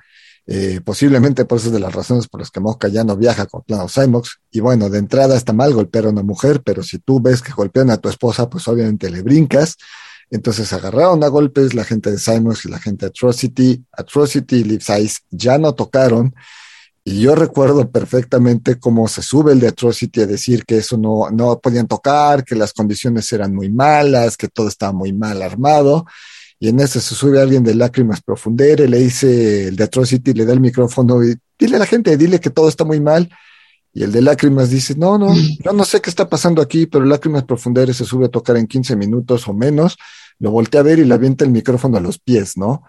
Eh, 0.47 0.81
posiblemente 0.83 1.45
por 1.45 1.59
eso 1.59 1.67
es 1.67 1.73
de 1.73 1.79
las 1.79 1.93
razones 1.93 2.27
por 2.27 2.39
las 2.41 2.49
que 2.49 2.59
Mosca 2.59 2.87
ya 2.87 3.03
no 3.03 3.15
viaja 3.15 3.45
con 3.45 3.63
of 3.67 3.93
Cymox. 3.93 4.39
Y 4.51 4.59
bueno, 4.59 4.89
de 4.89 4.99
entrada 4.99 5.35
está 5.35 5.53
mal 5.53 5.73
golpear 5.73 6.05
a 6.05 6.09
una 6.09 6.23
mujer, 6.23 6.61
pero 6.63 6.83
si 6.83 6.99
tú 6.99 7.21
ves 7.21 7.41
que 7.41 7.53
golpean 7.53 7.89
a 7.89 7.97
tu 7.97 8.09
esposa, 8.09 8.49
pues 8.49 8.67
obviamente 8.67 9.09
le 9.09 9.21
brincas. 9.21 9.77
Entonces 10.29 10.71
agarraron 10.71 11.23
a 11.23 11.27
golpes 11.27 11.73
la 11.73 11.83
gente 11.83 12.09
de 12.11 12.17
Cymox 12.17 12.65
y 12.65 12.69
la 12.69 12.79
gente 12.79 13.05
de 13.05 13.09
Atrocity. 13.09 13.85
Atrocity 13.91 14.57
y 14.57 14.63
Live 14.63 14.83
Size 14.83 15.19
ya 15.29 15.57
no 15.57 15.73
tocaron. 15.73 16.33
Y 17.03 17.19
yo 17.19 17.35
recuerdo 17.35 17.89
perfectamente 17.89 18.79
cómo 18.79 19.07
se 19.07 19.23
sube 19.23 19.53
el 19.53 19.59
de 19.59 19.69
Atrocity 19.69 20.21
a 20.21 20.27
decir 20.27 20.65
que 20.65 20.77
eso 20.77 20.97
no, 20.97 21.31
no 21.31 21.59
podían 21.59 21.87
tocar, 21.87 22.45
que 22.45 22.55
las 22.55 22.73
condiciones 22.73 23.31
eran 23.33 23.55
muy 23.55 23.69
malas, 23.69 24.37
que 24.37 24.47
todo 24.47 24.67
estaba 24.67 24.93
muy 24.93 25.11
mal 25.11 25.41
armado. 25.41 26.05
Y 26.63 26.69
en 26.69 26.79
ese 26.79 27.01
se 27.01 27.15
sube 27.15 27.41
alguien 27.41 27.63
de 27.63 27.73
Lágrimas 27.73 28.21
Profundere, 28.21 28.87
le 28.87 28.99
dice 28.99 29.69
el 29.69 29.75
de 29.75 29.83
Atrocity, 29.83 30.31
le 30.31 30.45
da 30.45 30.53
el 30.53 30.59
micrófono 30.59 31.23
y 31.25 31.35
dile 31.57 31.77
a 31.77 31.79
la 31.79 31.87
gente, 31.87 32.15
dile 32.17 32.39
que 32.39 32.51
todo 32.51 32.69
está 32.69 32.85
muy 32.85 32.99
mal. 32.99 33.31
Y 33.91 34.03
el 34.03 34.11
de 34.11 34.21
Lágrimas 34.21 34.69
dice, 34.69 34.93
no, 34.95 35.17
no, 35.17 35.33
yo 35.35 35.73
no 35.73 35.83
sé 35.85 36.01
qué 36.01 36.11
está 36.11 36.29
pasando 36.29 36.61
aquí, 36.61 36.85
pero 36.85 37.03
Lágrimas 37.03 37.45
Profundere 37.45 37.95
se 37.95 38.05
sube 38.05 38.27
a 38.27 38.29
tocar 38.29 38.57
en 38.57 38.67
15 38.67 38.95
minutos 38.95 39.47
o 39.47 39.53
menos. 39.53 39.97
Lo 40.37 40.51
voltea 40.51 40.81
a 40.81 40.83
ver 40.83 40.99
y 40.99 41.05
le 41.05 41.15
avienta 41.15 41.43
el 41.45 41.49
micrófono 41.49 41.97
a 41.97 41.99
los 41.99 42.19
pies, 42.19 42.55
¿no? 42.55 42.83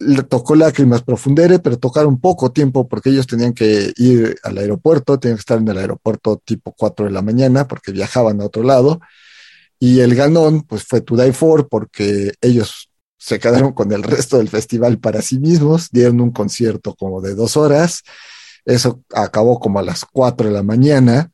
Le 0.00 0.24
tocó 0.24 0.56
Lágrimas 0.56 1.02
Profundere, 1.02 1.60
pero 1.60 1.78
tocaron 1.78 2.18
poco 2.18 2.50
tiempo 2.50 2.88
porque 2.88 3.10
ellos 3.10 3.28
tenían 3.28 3.52
que 3.52 3.92
ir 3.96 4.40
al 4.42 4.58
aeropuerto, 4.58 5.20
tenían 5.20 5.36
que 5.36 5.42
estar 5.42 5.58
en 5.58 5.68
el 5.68 5.78
aeropuerto 5.78 6.42
tipo 6.44 6.74
4 6.76 7.06
de 7.06 7.12
la 7.12 7.22
mañana 7.22 7.68
porque 7.68 7.92
viajaban 7.92 8.40
a 8.40 8.46
otro 8.46 8.64
lado. 8.64 9.00
Y 9.82 9.98
el 9.98 10.14
ganón, 10.14 10.62
pues 10.62 10.84
fue 10.84 11.00
To 11.00 11.16
Die 11.16 11.32
For, 11.32 11.68
porque 11.68 12.34
ellos 12.40 12.88
se 13.18 13.40
quedaron 13.40 13.72
con 13.72 13.90
el 13.90 14.04
resto 14.04 14.38
del 14.38 14.48
festival 14.48 15.00
para 15.00 15.22
sí 15.22 15.40
mismos, 15.40 15.88
dieron 15.90 16.20
un 16.20 16.30
concierto 16.30 16.94
como 16.94 17.20
de 17.20 17.34
dos 17.34 17.56
horas. 17.56 18.04
Eso 18.64 19.02
acabó 19.12 19.58
como 19.58 19.80
a 19.80 19.82
las 19.82 20.04
cuatro 20.04 20.46
de 20.46 20.54
la 20.54 20.62
mañana 20.62 21.32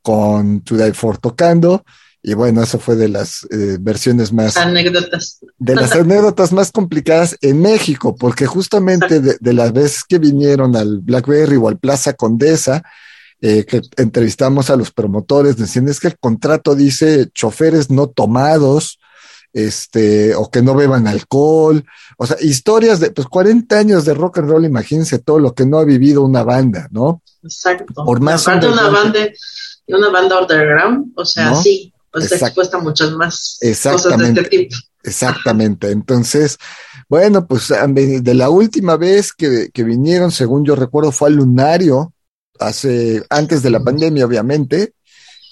con 0.00 0.60
To 0.60 0.76
Die 0.76 0.94
For 0.94 1.18
tocando. 1.18 1.84
Y 2.22 2.34
bueno, 2.34 2.62
eso 2.62 2.78
fue 2.78 2.94
de 2.94 3.08
las 3.08 3.44
eh, 3.50 3.78
versiones 3.80 4.32
más... 4.32 4.56
Anécdotas. 4.56 5.40
De 5.58 5.74
las 5.74 5.90
anécdotas 5.96 6.52
más 6.52 6.70
complicadas 6.70 7.36
en 7.40 7.60
México, 7.60 8.14
porque 8.14 8.46
justamente 8.46 9.18
de, 9.18 9.38
de 9.40 9.52
las 9.52 9.72
veces 9.72 10.04
que 10.08 10.20
vinieron 10.20 10.76
al 10.76 11.00
Blackberry 11.00 11.56
o 11.56 11.66
al 11.66 11.80
Plaza 11.80 12.12
Condesa, 12.12 12.80
eh, 13.40 13.64
que 13.64 13.82
entrevistamos 13.96 14.70
a 14.70 14.76
los 14.76 14.90
promotores, 14.90 15.56
decían 15.56 15.88
es 15.88 16.00
que 16.00 16.08
el 16.08 16.18
contrato 16.18 16.74
dice 16.74 17.28
choferes 17.32 17.90
no 17.90 18.08
tomados, 18.08 18.98
este, 19.52 20.34
o 20.34 20.50
que 20.50 20.60
no 20.60 20.74
beban 20.74 21.06
alcohol, 21.06 21.84
o 22.16 22.26
sea, 22.26 22.36
historias 22.40 23.00
de, 23.00 23.10
pues 23.10 23.28
40 23.28 23.78
años 23.78 24.04
de 24.04 24.14
rock 24.14 24.38
and 24.38 24.50
roll, 24.50 24.64
imagínense 24.64 25.18
todo 25.18 25.38
lo 25.38 25.54
que 25.54 25.66
no 25.66 25.78
ha 25.78 25.84
vivido 25.84 26.22
una 26.22 26.42
banda, 26.42 26.88
¿no? 26.90 27.22
Exacto. 27.42 28.04
Por 28.04 28.20
más 28.20 28.46
Aparte 28.46 28.68
una 28.68 28.88
banda, 28.88 29.20
una 29.86 30.10
banda 30.10 30.40
underground, 30.40 31.12
o 31.16 31.24
sea, 31.24 31.50
¿No? 31.50 31.62
sí, 31.62 31.92
pues 32.10 32.24
está 32.24 32.36
Exacto. 32.36 32.60
expuesta 32.60 32.76
a 32.78 32.80
muchas 32.80 33.12
más 33.12 33.58
cosas 33.60 34.18
de 34.18 34.28
este 34.28 34.44
tipo. 34.44 34.76
Exactamente. 35.04 35.90
Entonces, 35.90 36.58
bueno, 37.08 37.46
pues 37.46 37.68
de 37.68 38.34
la 38.34 38.50
última 38.50 38.96
vez 38.96 39.32
que, 39.32 39.70
que 39.72 39.84
vinieron, 39.84 40.30
según 40.30 40.64
yo 40.64 40.74
recuerdo, 40.74 41.12
fue 41.12 41.28
al 41.28 41.36
Lunario, 41.36 42.12
hace, 42.60 43.24
antes 43.30 43.62
de 43.62 43.70
la 43.70 43.80
pandemia, 43.80 44.26
obviamente. 44.26 44.92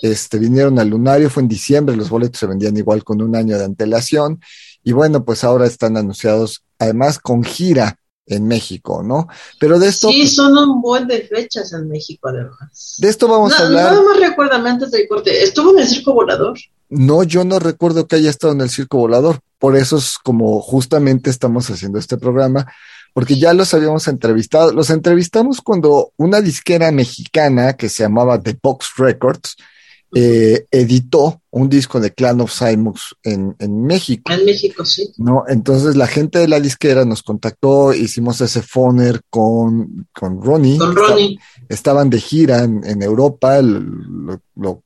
Este, 0.02 0.38
vinieron 0.38 0.78
al 0.78 0.88
Lunario, 0.90 1.30
fue 1.30 1.42
en 1.42 1.48
diciembre, 1.48 1.96
los 1.96 2.10
boletos 2.10 2.38
se 2.38 2.46
vendían 2.46 2.76
igual 2.76 3.02
con 3.02 3.22
un 3.22 3.34
año 3.34 3.56
de 3.58 3.64
antelación. 3.64 4.40
Y 4.84 4.92
bueno, 4.92 5.24
pues 5.24 5.42
ahora 5.42 5.66
están 5.66 5.96
anunciados, 5.96 6.62
además 6.78 7.18
con 7.18 7.42
gira 7.42 7.98
en 8.26 8.46
México, 8.46 9.02
¿no? 9.02 9.28
Pero 9.58 9.78
de 9.78 9.88
esto, 9.88 10.08
Sí, 10.08 10.26
son 10.26 10.56
un 10.58 10.82
buen 10.82 11.06
de 11.08 11.22
fechas 11.22 11.72
en 11.72 11.88
México, 11.88 12.28
además. 12.28 12.96
de 12.98 13.08
esto 13.08 13.26
vamos 13.28 13.52
a 13.54 13.60
No, 13.60 13.64
hablar. 13.66 13.92
nada 13.92 14.02
más 14.02 14.18
recuérdame 14.20 14.68
antes 14.70 14.90
del 14.90 15.06
corte, 15.08 15.42
estuvo 15.44 15.70
en 15.72 15.78
el 15.78 15.86
circo 15.88 16.12
volador. 16.12 16.58
No, 16.88 17.22
yo 17.22 17.44
no 17.44 17.58
recuerdo 17.58 18.06
que 18.06 18.16
haya 18.16 18.30
estado 18.30 18.52
en 18.52 18.60
el 18.60 18.70
circo 18.70 18.98
volador. 18.98 19.40
Por 19.58 19.76
eso 19.76 19.96
es 19.96 20.18
como 20.22 20.60
justamente 20.60 21.30
estamos 21.30 21.70
haciendo 21.70 21.98
este 21.98 22.16
programa, 22.16 22.66
porque 23.16 23.38
ya 23.38 23.54
los 23.54 23.72
habíamos 23.72 24.06
entrevistado. 24.08 24.72
Los 24.74 24.90
entrevistamos 24.90 25.62
cuando 25.62 26.12
una 26.18 26.42
disquera 26.42 26.92
mexicana 26.92 27.72
que 27.72 27.88
se 27.88 28.02
llamaba 28.02 28.38
The 28.38 28.58
Box 28.62 28.88
Records 28.98 29.56
eh, 30.14 30.66
editó 30.70 31.40
un 31.50 31.70
disco 31.70 31.98
de 31.98 32.12
Clan 32.12 32.42
of 32.42 32.52
Cymox 32.52 33.16
en, 33.22 33.56
en 33.58 33.82
México. 33.84 34.30
En 34.30 34.44
México, 34.44 34.84
sí. 34.84 35.08
¿no? 35.16 35.44
Entonces 35.48 35.96
la 35.96 36.06
gente 36.06 36.38
de 36.40 36.48
la 36.48 36.60
disquera 36.60 37.06
nos 37.06 37.22
contactó, 37.22 37.94
hicimos 37.94 38.38
ese 38.42 38.60
phoner 38.60 39.22
con, 39.30 40.06
con 40.12 40.42
Ronnie. 40.42 40.76
Con 40.76 40.94
Ronnie. 40.94 41.38
Estaban 41.70 42.10
de 42.10 42.20
gira 42.20 42.64
en, 42.64 42.84
en 42.84 43.02
Europa, 43.02 43.56
l- 43.58 43.80
lo, 43.80 44.42
lo 44.56 44.82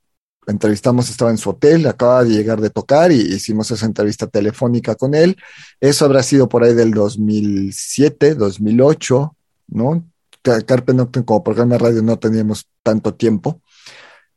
entrevistamos, 0.51 1.09
estaba 1.09 1.31
en 1.31 1.39
su 1.39 1.51
hotel, 1.51 1.87
acaba 1.87 2.25
de 2.25 2.31
llegar 2.31 2.61
de 2.61 2.71
tocar 2.71 3.11
y 3.13 3.17
hicimos 3.21 3.71
esa 3.71 3.87
entrevista 3.87 4.27
telefónica 4.27 4.95
con 4.95 5.15
él. 5.15 5.37
Eso 5.81 6.05
habrá 6.05 6.23
sido 6.23 6.49
por 6.49 6.65
ahí 6.65 6.75
del 6.75 6.91
2007, 6.93 8.35
2008, 8.35 9.37
¿no? 9.69 10.05
Ca- 10.43 10.61
Carpe 10.63 10.95
Noctem 10.95 11.23
como 11.23 11.43
programa 11.45 11.75
de 11.75 11.79
radio 11.79 12.03
no 12.03 12.19
teníamos 12.19 12.67
tanto 12.83 13.15
tiempo. 13.15 13.61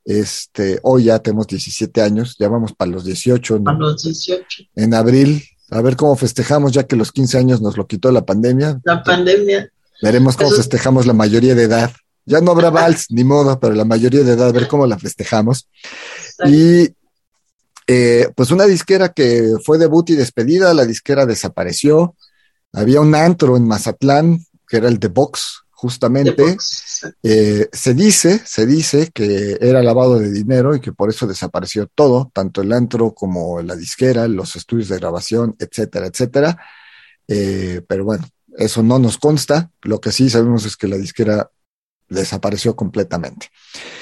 Este, 0.06 0.80
hoy 0.84 1.06
ya 1.06 1.20
tenemos 1.20 1.48
17 1.48 2.02
años, 2.02 2.36
ya 2.38 2.50
vamos 2.50 2.74
para 2.74 2.92
los 2.92 3.06
18, 3.06 3.60
¿no? 3.60 3.72
A 3.72 3.74
los 3.74 4.04
18. 4.04 4.64
en 4.76 4.94
abril, 4.94 5.44
a 5.70 5.82
ver 5.82 5.96
cómo 5.96 6.16
festejamos, 6.16 6.74
ya 6.74 6.84
que 6.84 6.96
los 6.98 7.12
15 7.12 7.38
años 7.38 7.62
nos 7.62 7.78
lo 7.78 7.88
quitó 7.88 8.12
la 8.12 8.26
pandemia. 8.26 8.82
La 8.84 9.02
pandemia. 9.02 9.72
Veremos 10.02 10.36
cómo 10.36 10.50
Eso- 10.50 10.58
festejamos 10.58 11.06
la 11.06 11.14
mayoría 11.14 11.56
de 11.56 11.64
edad. 11.64 11.92
Ya 12.26 12.42
no 12.42 12.52
habrá 12.52 12.70
vals, 12.70 13.08
ni 13.10 13.24
modo, 13.24 13.60
pero 13.60 13.74
la 13.74 13.86
mayoría 13.86 14.24
de 14.24 14.34
edad, 14.34 14.50
a 14.50 14.52
ver 14.52 14.68
cómo 14.68 14.88
la 14.88 14.98
festejamos. 14.98 15.70
Y 16.46 16.90
eh, 17.88 18.30
pues 18.36 18.52
una 18.52 18.66
disquera 18.66 19.10
que 19.10 19.56
fue 19.64 19.78
debut 19.78 20.10
y 20.10 20.16
despedida, 20.16 20.74
la 20.74 20.86
disquera 20.86 21.26
desapareció. 21.26 22.16
Había 22.72 23.02
un 23.02 23.14
antro 23.14 23.58
en 23.58 23.68
Mazatlán, 23.68 24.46
que 24.68 24.78
era 24.78 24.88
el 24.88 25.00
The 25.00 25.10
Box, 25.10 25.64
justamente. 25.84 26.42
box. 26.42 27.14
Eh, 27.22 27.68
se 27.72 27.94
dice, 27.94 28.42
se 28.46 28.66
dice 28.66 29.12
que 29.14 29.58
era 29.60 29.84
lavado 29.84 30.18
de 30.18 30.32
dinero 30.32 30.76
y 30.76 30.80
que 30.80 30.94
por 30.94 31.10
eso 31.10 31.28
desapareció 31.28 31.88
todo, 31.88 32.32
tanto 32.34 32.62
el 32.62 32.72
antro 32.72 33.14
como 33.14 33.62
la 33.62 33.76
disquera, 33.76 34.28
los 34.30 34.56
estudios 34.56 34.88
de 34.88 34.98
grabación, 34.98 35.56
etcétera, 35.60 36.08
etcétera. 36.08 36.58
Eh, 37.28 37.82
pero 37.86 38.06
bueno, 38.06 38.26
eso 38.58 38.82
no 38.82 38.98
nos 38.98 39.18
consta. 39.18 39.72
Lo 39.82 40.00
que 40.00 40.14
sí 40.14 40.30
sabemos 40.30 40.66
es 40.66 40.78
que 40.78 40.88
la 40.88 40.98
disquera 40.98 41.52
desapareció 42.14 42.76
completamente. 42.76 43.50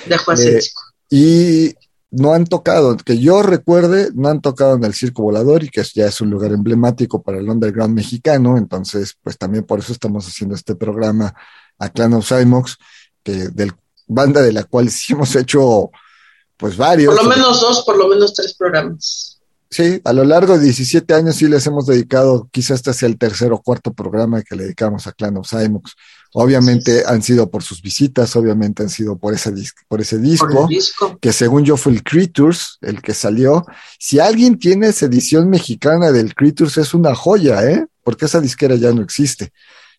Dejó 0.08 0.32
Eh, 0.32 0.36
ese 0.36 0.56
disco. 0.56 0.82
Y 1.10 1.76
no 2.12 2.34
han 2.34 2.45
tocado, 2.45 2.97
que 2.97 3.17
yo 3.17 3.41
recuerde, 3.41 4.10
no 4.13 4.28
han 4.28 4.41
tocado 4.41 4.76
en 4.76 4.84
el 4.84 4.93
Circo 4.93 5.24
Volador 5.24 5.63
y 5.63 5.69
que 5.69 5.82
ya 5.95 6.08
es 6.08 6.19
un 6.19 6.30
lugar 6.30 6.52
emblemático 6.52 7.21
para 7.21 7.39
el 7.39 7.50
underground 7.50 7.95
mexicano. 7.95 8.58
Entonces, 8.58 9.15
pues 9.24 9.38
también 9.38 9.63
por 9.63 9.80
eso 9.80 9.93
estamos 9.93 10.28
haciendo 10.28 10.56
este 10.56 10.76
programa 10.76 11.34
a 11.80 11.89
Clan 11.89 12.13
of 12.13 12.28
Cymox, 12.28 12.78
que 13.24 13.50
del 13.50 13.71
banda 14.08 14.41
de 14.41 14.52
la 14.52 14.65
cual 14.65 14.89
sí 14.89 15.13
hemos 15.13 15.36
hecho 15.36 15.89
pues 16.58 16.78
varios. 16.78 17.15
Por 17.15 17.24
lo 17.24 17.30
menos 17.30 17.62
dos, 17.62 17.84
por 17.86 17.97
lo 17.97 18.08
menos 18.08 18.34
tres 18.34 18.54
programas. 18.54 19.39
Sí, 19.69 20.02
a 20.04 20.12
lo 20.12 20.26
largo 20.26 20.58
de 20.58 20.65
17 20.65 21.13
años 21.13 21.38
sí 21.38 21.47
les 21.47 21.65
hemos 21.65 21.86
dedicado, 21.86 22.50
quizás 22.52 22.80
este 22.80 22.93
sea 22.93 23.08
el 23.08 23.17
tercer 23.17 23.54
o 23.54 23.62
cuarto 23.62 23.93
programa 23.93 24.43
que 24.43 24.58
le 24.58 24.63
dedicamos 24.63 25.08
a 25.08 25.13
Clan 25.13 25.38
of 25.38 25.50
Cymox. 25.50 25.93
Obviamente 26.33 27.03
han 27.05 27.21
sido 27.21 27.51
por 27.51 27.61
sus 27.61 27.81
visitas, 27.81 28.35
obviamente 28.37 28.83
han 28.83 28.89
sido 28.89 29.17
por 29.17 29.33
ese, 29.33 29.53
por 29.89 29.99
ese 29.99 30.17
disco 30.17 30.67
que 31.19 31.33
según 31.33 31.65
yo 31.65 31.75
fue 31.75 31.91
el 31.91 32.03
Creatures, 32.03 32.77
el 32.81 33.01
que 33.01 33.13
salió. 33.13 33.65
Si 33.99 34.19
alguien 34.19 34.57
tiene 34.57 34.87
esa 34.87 35.07
edición 35.07 35.49
mexicana 35.49 36.11
del 36.11 36.33
Creatures, 36.33 36.77
es 36.77 36.93
una 36.93 37.13
joya, 37.15 37.63
¿eh? 37.69 37.85
Porque 38.03 38.25
esa 38.25 38.39
disquera 38.39 38.75
ya 38.75 38.91
no 38.93 39.01
existe. 39.01 39.51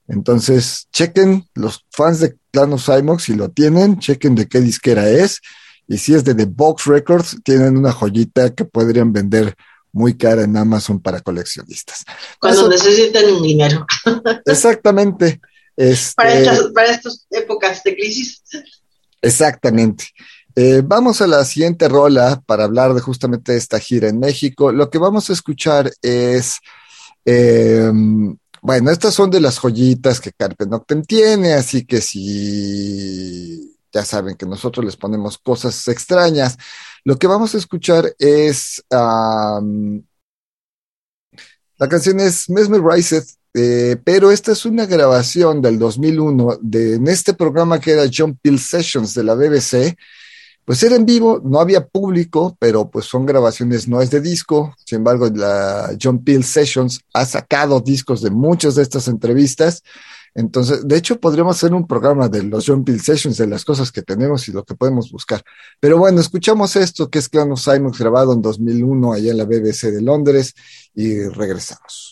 Entonces, 0.09 0.89
chequen 0.93 1.47
los 1.55 1.85
fans 1.91 2.21
de 2.21 2.37
Clan 2.51 2.73
of 2.73 2.85
Cymox, 2.85 3.25
si 3.25 3.35
lo 3.35 3.51
tienen, 3.51 3.99
chequen 3.99 4.35
de 4.35 4.49
qué 4.49 4.61
disquera 4.61 5.09
es. 5.09 5.41
Y 5.87 5.99
si 5.99 6.15
es 6.15 6.25
de 6.25 6.35
The 6.35 6.47
Box 6.47 6.87
Records, 6.87 7.37
tienen 7.45 7.77
una 7.77 7.93
joyita 7.93 8.55
que 8.55 8.65
podrían 8.65 9.13
vender 9.13 9.55
muy 9.93 10.17
cara 10.17 10.43
en 10.45 10.57
Amazon 10.57 11.01
para 11.01 11.21
coleccionistas. 11.21 12.05
Cuando 12.41 12.63
Eso- 12.63 12.71
necesiten 12.71 13.43
dinero. 13.43 13.87
exactamente. 14.47 15.41
Este, 15.77 16.15
Para, 16.17 16.35
estas, 16.35 16.61
para 16.73 16.91
estas 16.91 17.27
épocas 17.31 17.83
de 17.83 17.95
crisis. 17.95 18.43
Exactamente. 19.21 20.05
Eh, 20.55 20.83
vamos 20.85 21.23
a 21.23 21.27
la 21.27 21.45
siguiente 21.45 21.89
rola 21.89 22.43
para 22.45 22.65
hablar 22.65 22.93
de 22.93 23.01
justamente 23.01 23.57
esta 23.57 23.79
gira 23.79 24.09
en 24.09 24.19
México. 24.19 24.71
Lo 24.71 24.91
que 24.91 24.99
vamos 24.99 25.31
a 25.31 25.33
escuchar 25.33 25.91
es, 26.03 26.59
eh, 27.25 27.91
bueno, 28.61 28.91
estas 28.91 29.15
son 29.15 29.31
de 29.31 29.41
las 29.41 29.59
joyitas 29.59 30.21
que 30.21 30.33
Carpe 30.33 30.67
Noctem 30.67 31.03
tiene, 31.03 31.55
así 31.55 31.87
que 31.87 32.03
si 32.03 33.79
ya 33.93 34.05
saben 34.05 34.37
que 34.37 34.47
nosotros 34.47 34.85
les 34.85 34.97
ponemos 34.97 35.39
cosas 35.39 35.89
extrañas, 35.89 36.59
lo 37.05 37.19
que 37.19 37.27
vamos 37.27 37.55
a 37.55 37.59
escuchar 37.59 38.15
es, 38.19 38.83
la 38.91 39.61
canción 41.89 42.21
es 42.21 42.49
Mesmerized 42.49 43.25
eh, 43.55 43.97
pero 44.03 44.31
esta 44.31 44.53
es 44.53 44.65
una 44.65 44.87
grabación 44.87 45.61
del 45.61 45.79
2001 45.79 46.59
de, 46.63 46.95
en 46.95 47.09
este 47.09 47.35
programa 47.35 47.81
que 47.81 47.93
era 47.93 48.11
John 48.13 48.39
Peel 48.41 48.59
Sessions 48.59 49.15
de 49.15 49.25
la 49.25 49.35
BBC. 49.35 49.97
Pues 50.65 50.83
era 50.85 50.95
en 50.95 51.05
vivo, 51.05 51.43
no 51.45 51.61
había 51.61 51.87
público, 51.87 52.57
pero 52.61 52.89
pues 52.89 53.07
son 53.07 53.27
grabaciones, 53.27 53.89
no 53.89 54.01
es 54.01 54.11
de 54.11 54.21
disco. 54.21 54.75
Sin 54.87 54.99
embargo, 54.99 55.29
la 55.35 55.97
John 56.01 56.23
Peel 56.23 56.45
Sessions 56.45 57.01
ha 57.13 57.27
sacado 57.27 57.81
discos 57.81 58.23
de 58.23 58.31
muchas 58.31 58.77
de 58.77 58.83
estas 58.83 59.09
entrevistas. 59.09 59.83
Entonces, 60.35 60.87
de 60.87 60.97
hecho, 60.97 61.21
podríamos 61.21 61.57
hacer 61.57 61.75
un 61.75 61.87
programa 61.87 62.29
de 62.29 62.45
los 62.45 62.65
John 62.67 62.85
Peel 62.85 63.01
Sessions, 63.01 63.37
de 63.37 63.47
las 63.47 63.65
cosas 63.65 63.93
que 63.93 64.03
tenemos 64.03 64.49
y 64.49 64.53
lo 64.53 64.65
que 64.65 64.75
podemos 64.75 65.11
buscar. 65.11 65.43
Pero 65.81 65.99
bueno, 65.99 66.21
escuchamos 66.21 66.77
esto 66.77 67.11
que 67.11 67.19
es 67.19 67.29
Clan 67.29 67.53
of 67.53 67.61
Simons 67.61 67.99
grabado 67.99 68.33
en 68.33 68.41
2001 68.41 69.13
allá 69.13 69.33
en 69.33 69.37
la 69.37 69.45
BBC 69.45 69.91
de 69.91 70.01
Londres 70.01 70.55
y 70.95 71.25
regresamos. 71.25 72.12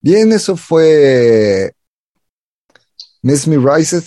Bien, 0.00 0.32
eso 0.32 0.56
fue 0.56 1.74
Mesmerized 3.22 4.04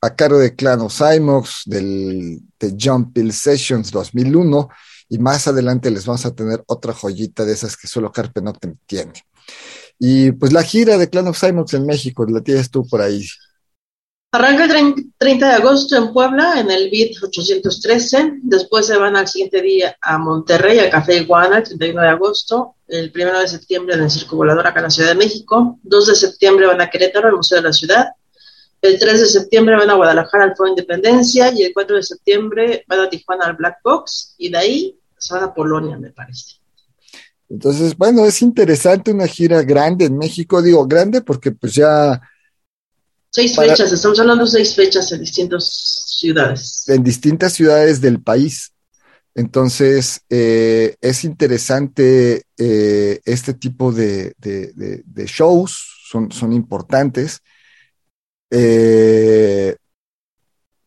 a 0.00 0.14
cargo 0.14 0.38
de 0.38 0.54
Clan 0.54 0.88
Cymox 0.88 1.62
del 1.66 2.40
de 2.58 2.76
Jump 2.78 3.14
Pill 3.14 3.32
Sessions 3.32 3.90
2001 3.90 4.68
y 5.08 5.18
más 5.18 5.46
adelante 5.46 5.90
les 5.90 6.06
vamos 6.06 6.24
a 6.26 6.34
tener 6.34 6.62
otra 6.66 6.92
joyita 6.92 7.44
de 7.44 7.52
esas 7.52 7.76
que 7.76 7.86
solo 7.86 8.10
Carpe 8.10 8.40
Noctem 8.40 8.76
tiene. 8.86 9.12
Y 9.98 10.32
pues 10.32 10.52
la 10.52 10.62
gira 10.62 10.98
de 10.98 11.08
Clan 11.08 11.28
of 11.28 11.38
Cymox 11.38 11.74
en 11.74 11.86
México, 11.86 12.26
la 12.26 12.40
tienes 12.40 12.70
tú 12.70 12.86
por 12.86 13.00
ahí. 13.00 13.26
Arranca 14.34 14.64
el 14.64 15.12
30 15.16 15.46
de 15.46 15.54
agosto 15.54 15.96
en 15.96 16.12
Puebla, 16.12 16.58
en 16.58 16.68
el 16.68 16.90
BIT 16.90 17.22
813. 17.22 18.40
Después 18.42 18.84
se 18.84 18.96
van 18.96 19.14
al 19.14 19.28
siguiente 19.28 19.62
día 19.62 19.96
a 20.02 20.18
Monterrey, 20.18 20.80
a 20.80 20.90
Café 20.90 21.18
Iguana, 21.18 21.58
el 21.58 21.62
31 21.62 22.02
de 22.02 22.08
agosto. 22.08 22.74
El 22.88 23.12
1 23.14 23.38
de 23.38 23.46
septiembre 23.46 23.94
en 23.94 24.02
el 24.02 24.10
Circo 24.10 24.34
Volador, 24.34 24.66
acá 24.66 24.80
en 24.80 24.86
la 24.86 24.90
Ciudad 24.90 25.10
de 25.10 25.14
México. 25.14 25.78
2 25.84 26.06
de 26.08 26.14
septiembre 26.16 26.66
van 26.66 26.80
a 26.80 26.90
Querétaro, 26.90 27.28
al 27.28 27.36
Museo 27.36 27.58
de 27.58 27.62
la 27.68 27.72
Ciudad. 27.72 28.08
El 28.82 28.98
3 28.98 29.20
de 29.20 29.26
septiembre 29.26 29.76
van 29.76 29.90
a 29.90 29.94
Guadalajara 29.94 30.42
al 30.42 30.56
Foro 30.56 30.70
Independencia. 30.70 31.52
Y 31.54 31.62
el 31.62 31.72
4 31.72 31.94
de 31.94 32.02
septiembre 32.02 32.84
van 32.88 33.02
a 33.02 33.08
Tijuana 33.08 33.44
al 33.44 33.54
Black 33.54 33.76
Box. 33.84 34.34
Y 34.38 34.50
de 34.50 34.58
ahí 34.58 34.98
se 35.16 35.32
van 35.32 35.44
a 35.44 35.54
Polonia, 35.54 35.96
me 35.96 36.10
parece. 36.10 36.56
Entonces, 37.48 37.96
bueno, 37.96 38.26
es 38.26 38.42
interesante 38.42 39.12
una 39.12 39.28
gira 39.28 39.62
grande 39.62 40.06
en 40.06 40.18
México. 40.18 40.60
Digo 40.60 40.84
grande 40.88 41.20
porque 41.20 41.52
pues 41.52 41.74
ya 41.74 42.20
Seis 43.34 43.56
fechas, 43.56 43.90
estamos 43.90 44.20
hablando 44.20 44.44
de 44.44 44.50
seis 44.52 44.76
fechas 44.76 45.10
en 45.10 45.18
distintas 45.18 45.64
ciudades. 46.20 46.84
En 46.86 47.02
distintas 47.02 47.52
ciudades 47.52 48.00
del 48.00 48.22
país. 48.22 48.72
Entonces, 49.34 50.20
eh, 50.30 50.94
es 51.00 51.24
interesante 51.24 52.44
eh, 52.56 53.20
este 53.24 53.54
tipo 53.54 53.90
de, 53.90 54.36
shows, 55.26 56.04
son, 56.08 56.30
son 56.30 56.52
importantes. 56.52 57.40
Eh, 58.50 59.74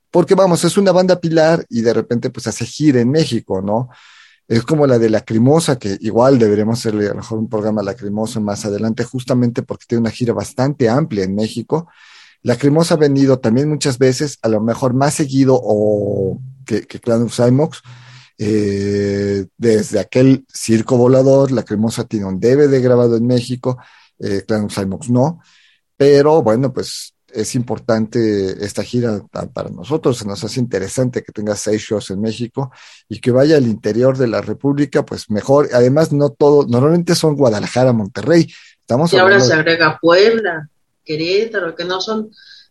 porque 0.09 0.33
vamos, 0.33 0.63
es 0.63 0.77
una 0.77 0.93
banda 0.93 1.19
pilar 1.19 1.65
y 1.67 1.81
de 1.81 1.93
repente 1.93 2.29
pues 2.29 2.47
hace 2.47 2.65
gira 2.65 3.01
en 3.01 3.11
México, 3.11 3.61
¿no? 3.61 3.89
Es 4.47 4.63
como 4.63 4.87
la 4.87 4.97
de 4.97 5.09
Lacrimosa, 5.09 5.77
que 5.77 5.97
igual 5.99 6.39
deberíamos 6.39 6.79
hacerle 6.79 7.07
a 7.07 7.09
lo 7.09 7.15
mejor 7.15 7.39
un 7.39 7.49
programa 7.49 7.83
Lacrimosa 7.83 8.39
más 8.39 8.63
adelante, 8.63 9.03
justamente 9.03 9.63
porque 9.63 9.83
tiene 9.85 9.99
una 9.99 10.11
gira 10.11 10.31
bastante 10.31 10.87
amplia 10.87 11.25
en 11.25 11.35
México 11.35 11.89
Lacrimosa 12.43 12.95
ha 12.95 12.97
venido 12.97 13.39
también 13.39 13.69
muchas 13.69 13.97
veces, 13.97 14.37
a 14.41 14.47
lo 14.49 14.61
mejor 14.61 14.93
más 14.93 15.15
seguido 15.15 15.59
o 15.61 16.39
que, 16.65 16.85
Clan 16.85 17.23
of 17.23 17.35
Cymox, 17.35 17.81
eh, 18.37 19.45
desde 19.57 19.99
aquel 19.99 20.45
circo 20.53 20.97
volador, 20.97 21.51
Lacrimosa 21.51 22.05
tiene 22.05 22.25
un 22.25 22.39
DVD 22.39 22.81
grabado 22.81 23.17
en 23.17 23.25
México, 23.25 23.77
eh, 24.19 24.43
Clan 24.47 24.65
of 24.65 24.75
Cymox 24.75 25.09
no, 25.09 25.41
pero 25.95 26.43
bueno, 26.43 26.71
pues 26.71 27.13
es 27.33 27.55
importante 27.55 28.63
esta 28.63 28.83
gira 28.83 29.21
para 29.53 29.69
nosotros, 29.69 30.17
se 30.17 30.25
nos 30.25 30.43
hace 30.43 30.59
interesante 30.59 31.23
que 31.23 31.31
tenga 31.31 31.55
seis 31.55 31.81
shows 31.81 32.09
en 32.11 32.21
México 32.21 32.71
y 33.09 33.19
que 33.19 33.31
vaya 33.31 33.57
al 33.57 33.67
interior 33.67 34.17
de 34.17 34.27
la 34.27 34.41
República, 34.41 35.05
pues 35.05 35.29
mejor. 35.29 35.69
Además, 35.73 36.11
no 36.13 36.29
todo, 36.29 36.65
normalmente 36.67 37.15
son 37.15 37.35
Guadalajara, 37.35 37.93
Monterrey. 37.93 38.47
Estamos 38.79 39.11
y 39.13 39.17
ahora 39.17 39.39
se 39.39 39.53
agrega 39.53 39.99
Puebla. 40.01 40.69
Querétaro, 41.07 41.73
que 41.73 41.85
no 41.85 42.01
son, 42.01 42.29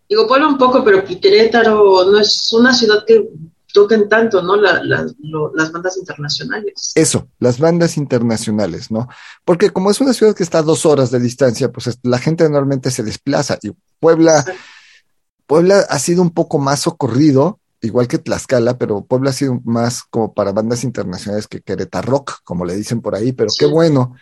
digo, 0.08 0.28
Puebla 0.28 0.46
un 0.46 0.58
poco, 0.58 0.84
pero 0.84 1.02
Querétaro 1.04 2.04
no 2.04 2.18
es 2.20 2.52
una 2.52 2.74
ciudad 2.74 3.04
que 3.06 3.26
toquen 3.72 4.08
tanto, 4.08 4.42
¿no? 4.42 4.56
las 4.56 5.72
bandas 5.72 5.98
internacionales. 5.98 6.92
Eso, 6.94 7.28
las 7.38 7.58
bandas 7.58 7.98
internacionales, 7.98 8.90
¿no? 8.90 9.06
Porque 9.44 9.70
como 9.70 9.90
es 9.90 10.00
una 10.00 10.14
ciudad 10.14 10.34
que 10.34 10.42
está 10.42 10.58
a 10.58 10.62
dos 10.62 10.86
horas 10.86 11.10
de 11.10 11.20
distancia, 11.20 11.70
pues 11.70 11.98
la 12.02 12.18
gente 12.18 12.44
normalmente 12.44 12.90
se 12.90 13.02
desplaza 13.02 13.58
y 13.62 13.72
Puebla, 14.00 14.44
Puebla 15.46 15.80
ha 15.90 15.98
sido 15.98 16.22
un 16.22 16.30
poco 16.30 16.58
más 16.58 16.80
socorrido, 16.80 17.60
igual 17.82 18.08
que 18.08 18.18
Tlaxcala, 18.18 18.78
pero 18.78 19.04
Puebla 19.04 19.30
ha 19.30 19.34
sido 19.34 19.60
más 19.64 20.04
como 20.04 20.32
para 20.32 20.52
bandas 20.52 20.82
internacionales 20.82 21.46
que 21.46 21.60
Querétaro 21.60 22.10
Rock, 22.10 22.38
como 22.44 22.64
le 22.64 22.76
dicen 22.76 23.02
por 23.02 23.14
ahí, 23.14 23.32
pero 23.32 23.50
qué 23.58 23.66
bueno 23.66 24.14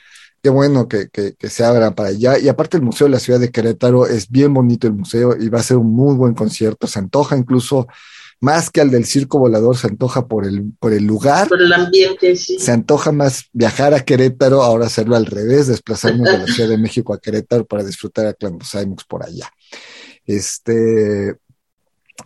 qué 0.45 0.51
bueno 0.51 0.87
que, 0.89 1.09
se 1.49 1.65
abra 1.65 1.95
para 1.95 2.11
allá. 2.11 2.39
Y 2.39 2.51
aparte 2.51 2.77
el 2.77 2.83
Museo 2.83 3.07
de 3.07 3.13
la 3.13 3.19
Ciudad 3.19 3.41
de 3.41 3.51
Querétaro 3.51 4.07
es 4.07 4.29
bien 4.29 4.53
bonito 4.53 4.87
el 4.87 4.93
museo 4.93 5.35
y 5.41 5.49
va 5.49 5.61
a 5.61 5.63
ser 5.63 5.79
un 5.79 5.91
muy 5.91 6.15
buen 6.17 6.35
concierto. 6.35 6.87
Se 6.87 6.99
antoja 6.99 7.35
incluso 7.35 7.89
más 8.41 8.69
que 8.69 8.83
al 8.83 8.91
del 8.91 9.07
Circo 9.07 9.39
Volador, 9.39 9.75
se 9.79 9.87
antoja 9.87 10.29
por 10.29 10.45
el, 10.45 10.73
por 10.79 10.93
el 10.93 11.07
lugar. 11.07 11.49
Por 11.49 11.63
el 11.63 11.73
ambiente, 11.73 12.37
sí. 12.37 12.59
Se 12.59 12.73
antoja 12.73 13.11
más 13.11 13.45
viajar 13.55 13.95
a 13.95 14.01
Querétaro, 14.01 14.63
ahora 14.63 14.85
hacerlo 14.85 15.17
al 15.17 15.25
revés, 15.25 15.69
desplazarnos 15.69 16.31
de 16.31 16.39
la 16.39 16.47
Ciudad 16.55 16.69
de 16.69 16.77
México 16.77 17.15
a 17.15 17.21
Querétaro 17.21 17.65
para 17.65 17.83
disfrutar 17.83 18.27
a 18.27 18.35
Clandosaimus 18.35 19.05
por 19.05 19.25
allá. 19.25 19.51
Este, 20.27 21.39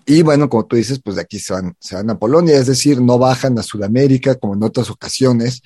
y 0.06 0.22
bueno, 0.22 0.48
como 0.48 0.66
tú 0.66 0.74
dices, 0.74 1.00
pues 1.04 1.14
de 1.14 1.22
aquí 1.22 1.38
se 1.38 1.52
van, 1.52 1.76
se 1.78 1.94
van 1.94 2.10
a 2.10 2.18
Polonia, 2.18 2.56
es 2.58 2.66
decir, 2.66 3.00
no 3.00 3.16
bajan 3.16 3.56
a 3.60 3.62
Sudamérica 3.62 4.34
como 4.34 4.54
en 4.54 4.64
otras 4.64 4.90
ocasiones, 4.90 5.62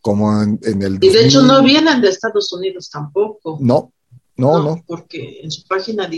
como 0.00 0.42
en, 0.42 0.82
el... 0.82 0.98
Y 1.00 1.08
de 1.08 1.26
hecho 1.26 1.42
no 1.42 1.62
vienen 1.62 2.00
de 2.00 2.08
Estados 2.08 2.52
Unidos 2.52 2.88
tampoco. 2.90 3.58
No, 3.60 3.92
no, 4.36 4.62
no. 4.62 4.84
Porque 4.86 5.40
en 5.42 5.50
su 5.50 5.64
página, 5.64 6.08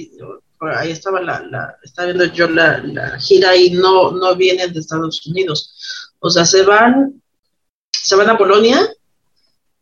ahí 0.76 0.90
estaba 0.90 1.20
la, 1.20 1.76
estaba 1.82 2.06
viendo 2.06 2.26
yo 2.26 2.48
la, 2.48 3.18
gira 3.18 3.56
y 3.56 3.70
no, 3.70 4.12
no 4.12 4.36
vienen 4.36 4.72
de 4.72 4.80
Estados 4.80 5.26
Unidos. 5.26 6.08
O 6.18 6.30
sea, 6.30 6.44
se 6.44 6.62
van, 6.62 7.22
se 7.90 8.14
van 8.16 8.28
a 8.28 8.38
Polonia 8.38 8.88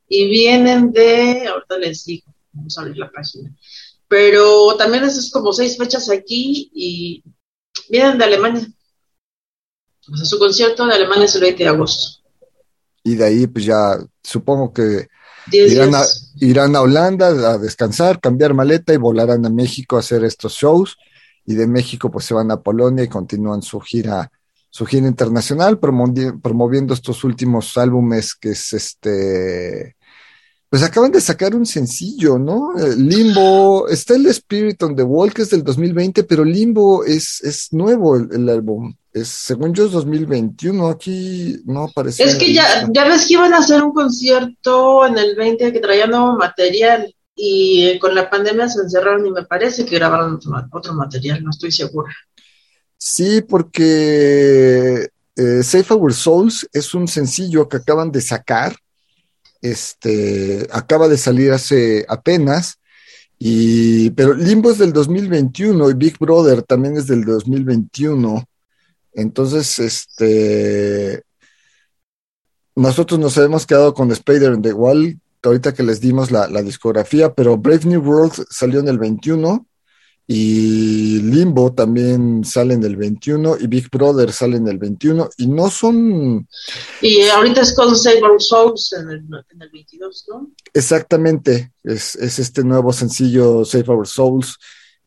y 0.09 0.29
vienen 0.29 0.93
de, 0.93 1.49
ahorita 1.49 1.79
les 1.79 2.05
digo, 2.05 2.33
vamos 2.53 2.79
a 2.79 2.83
abrir 2.83 2.97
la 2.97 3.11
página. 3.11 3.55
Pero 4.07 4.77
también 4.77 5.05
es 5.05 5.31
como 5.33 5.53
seis 5.53 5.77
fechas 5.77 6.09
aquí 6.09 6.71
y 6.73 7.25
vienen 7.91 8.17
de 8.17 8.25
Alemania. 8.25 8.67
O 10.11 10.17
sea, 10.17 10.25
su 10.25 10.39
concierto 10.39 10.87
de 10.87 10.95
Alemania 10.95 11.27
es 11.27 11.35
el 11.35 11.43
20 11.43 11.63
de 11.63 11.69
agosto 11.69 12.18
y 13.13 13.15
de 13.17 13.25
ahí 13.25 13.47
pues 13.47 13.65
ya 13.65 13.99
supongo 14.23 14.73
que 14.73 15.09
irán 15.53 15.95
a, 15.95 16.03
irán 16.41 16.77
a, 16.77 16.83
Holanda 16.83 17.29
a 17.29 17.59
descansar, 17.59 18.21
cambiar 18.21 18.55
maleta 18.55 18.93
y 18.93 18.99
volarán 18.99 19.45
a 19.47 19.51
México 19.51 19.97
a 19.97 20.01
hacer 20.01 20.25
estos 20.25 20.53
shows 20.55 20.97
y 21.47 21.55
de 21.55 21.67
México 21.67 22.11
pues 22.11 22.27
se 22.27 22.35
van 22.35 22.51
a 22.51 22.61
Polonia 22.61 23.05
y 23.05 23.09
continúan 23.09 23.63
su 23.63 23.81
gira 23.81 24.31
su 24.71 24.85
gira 24.85 25.09
internacional 25.09 25.79
promoviendo 25.79 26.93
estos 26.93 27.25
últimos 27.25 27.77
álbumes 27.79 28.35
que 28.35 28.51
es 28.51 28.73
este 28.73 29.97
pues 30.71 30.83
acaban 30.83 31.11
de 31.11 31.21
sacar 31.21 31.55
un 31.55 31.65
sencillo, 31.65 32.39
¿no? 32.39 32.79
Eh, 32.79 32.95
Limbo, 32.97 33.89
está 33.89 34.15
el 34.15 34.27
Spirit 34.27 34.83
on 34.83 34.95
the 34.95 35.03
Wall, 35.03 35.33
que 35.33 35.43
es 35.43 35.51
del 35.51 35.65
2020, 35.65 36.25
pero 36.25 36.45
Limbo 36.45 37.05
es, 37.05 37.43
es 37.43 37.73
nuevo 37.73 38.17
el, 38.17 38.49
álbum. 38.49 38.95
Es, 39.21 39.29
según 39.29 39.75
yo 39.75 39.87
es 39.87 39.93
2021, 39.93 40.89
aquí 40.89 41.61
no 41.65 41.85
aparece. 41.85 42.23
Es 42.23 42.37
que 42.37 42.53
ya, 42.53 42.89
ya 42.91 43.07
ves 43.07 43.27
que 43.27 43.35
iban 43.35 43.55
a 43.55 43.59
hacer 43.59 43.83
un 43.83 43.93
concierto 43.93 45.07
en 45.07 45.19
el 45.19 45.37
20 45.37 45.73
que 45.73 45.81
traía 45.81 46.07
nuevo 46.07 46.37
material 46.37 47.15
y 47.35 47.99
con 47.99 48.15
la 48.15 48.29
pandemia 48.29 48.69
se 48.69 48.81
encerraron 48.81 49.27
y 49.27 49.31
me 49.31 49.45
parece 49.45 49.85
que 49.85 49.97
grabaron 49.97 50.41
otro, 50.73 50.95
material, 50.95 51.43
no 51.45 51.51
estoy 51.51 51.71
segura. 51.71 52.13
Sí, 52.97 53.43
porque 53.43 55.09
eh, 55.37 55.63
Safe 55.63 55.95
Our 55.95 56.13
Souls 56.13 56.69
es 56.73 56.95
un 56.95 57.07
sencillo 57.07 57.69
que 57.69 57.77
acaban 57.77 58.11
de 58.11 58.21
sacar 58.21 58.75
este, 59.61 60.69
acaba 60.73 61.09
de 61.09 61.19
salir 61.19 61.53
hace 61.53 62.05
apenas, 62.09 62.79
y, 63.39 64.11
pero 64.11 64.35
Limbo 64.35 64.71
es 64.71 64.79
del 64.79 64.93
2021 64.93 65.91
y 65.91 65.95
Big 65.95 66.19
Brother 66.19 66.63
también 66.63 66.97
es 66.97 67.07
del 67.07 67.25
2021. 67.25 68.45
Entonces, 69.19 69.81
este, 69.81 71.25
nosotros 72.77 73.19
nos 73.19 73.37
hemos 73.37 73.67
quedado 73.67 73.93
con 73.93 74.13
Spider 74.13 74.53
and 74.53 74.63
the 74.63 74.73
Wall, 74.73 75.19
ahorita 75.43 75.75
que 75.75 75.83
les 75.83 76.01
dimos 76.01 76.31
la, 76.31 76.47
la 76.47 76.63
discografía, 76.63 77.35
pero 77.35 77.57
Brave 77.57 77.85
New 77.87 78.01
World 78.01 78.47
salió 78.49 78.79
en 78.79 78.87
el 78.87 78.97
21 78.97 79.67
y 80.29 81.21
Limbo 81.23 81.73
también 81.73 82.45
sale 82.45 82.75
en 82.75 82.85
el 82.85 82.95
21 82.95 83.57
y 83.59 83.67
Big 83.67 83.91
Brother 83.91 84.33
sale 84.33 84.57
en 84.59 84.69
el 84.69 84.79
21 84.79 85.31
y 85.39 85.49
no 85.49 85.69
son... 85.69 86.47
Y 87.01 87.23
ahorita 87.23 87.63
es 87.63 87.75
con 87.75 87.97
Save 87.97 88.23
Our 88.23 88.41
Souls 88.41 88.93
en 88.93 89.11
el, 89.11 89.19
en 89.51 89.63
el 89.63 89.71
22, 89.71 90.27
¿no? 90.29 90.53
Exactamente, 90.73 91.73
es, 91.83 92.15
es, 92.15 92.39
este 92.39 92.63
nuevo 92.63 92.93
sencillo 92.93 93.65
Save 93.65 93.89
Our 93.89 94.07
Souls 94.07 94.59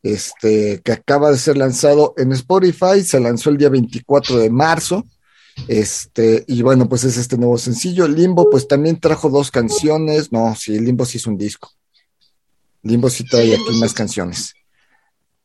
este, 0.04 0.82
que 0.84 0.92
acaba 0.92 1.32
de 1.32 1.38
ser 1.38 1.58
lanzado 1.58 2.14
en 2.18 2.32
Spotify, 2.32 3.02
se 3.04 3.20
lanzó 3.20 3.50
el 3.50 3.58
día 3.58 3.70
24 3.70 4.38
de 4.38 4.50
marzo. 4.50 5.06
Este, 5.68 6.44
y 6.48 6.62
bueno, 6.62 6.88
pues 6.88 7.04
es 7.04 7.18
este 7.18 7.38
nuevo 7.38 7.58
sencillo. 7.58 8.08
Limbo, 8.08 8.50
pues 8.50 8.68
también 8.68 9.00
trajo 9.00 9.30
dos 9.30 9.52
canciones. 9.52 10.32
No, 10.32 10.56
sí, 10.56 10.80
Limbo 10.80 11.06
sí 11.06 11.18
es 11.18 11.28
un 11.28 11.38
disco. 11.38 11.72
Limbo 12.84 13.10
sí 13.10 13.26
trae 13.26 13.54
aquí 13.54 13.80
más 13.80 13.94
canciones 13.94 14.54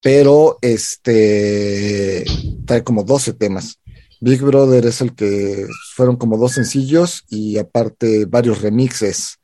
pero 0.02 0.58
este 0.62 2.24
trae 2.64 2.84
como 2.84 3.02
12 3.02 3.32
temas. 3.32 3.80
Big 4.20 4.40
Brother 4.40 4.86
es 4.86 5.00
el 5.00 5.16
que 5.16 5.66
fueron 5.96 6.14
como 6.16 6.38
dos 6.38 6.52
sencillos 6.52 7.24
y 7.28 7.58
aparte 7.58 8.24
varios 8.26 8.62
remixes 8.62 9.40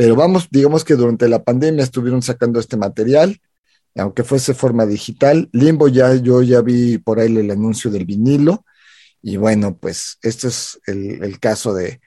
pero 0.00 0.16
vamos, 0.16 0.48
digamos 0.50 0.82
que 0.82 0.94
durante 0.94 1.28
la 1.28 1.44
pandemia 1.44 1.84
estuvieron 1.84 2.22
sacando 2.22 2.58
este 2.58 2.78
material, 2.78 3.38
aunque 3.96 4.24
fuese 4.24 4.54
forma 4.54 4.86
digital. 4.86 5.48
Limbo 5.52 5.88
ya, 5.88 6.14
yo 6.14 6.42
ya 6.42 6.60
vi 6.60 6.98
por 6.98 7.20
ahí 7.20 7.36
el 7.36 7.50
anuncio 7.50 7.90
del 7.90 8.04
vinilo, 8.04 8.64
y 9.22 9.36
bueno, 9.36 9.76
pues 9.76 10.18
este 10.22 10.48
es 10.48 10.80
el, 10.86 11.38
caso 11.40 11.74
de, 11.74 12.00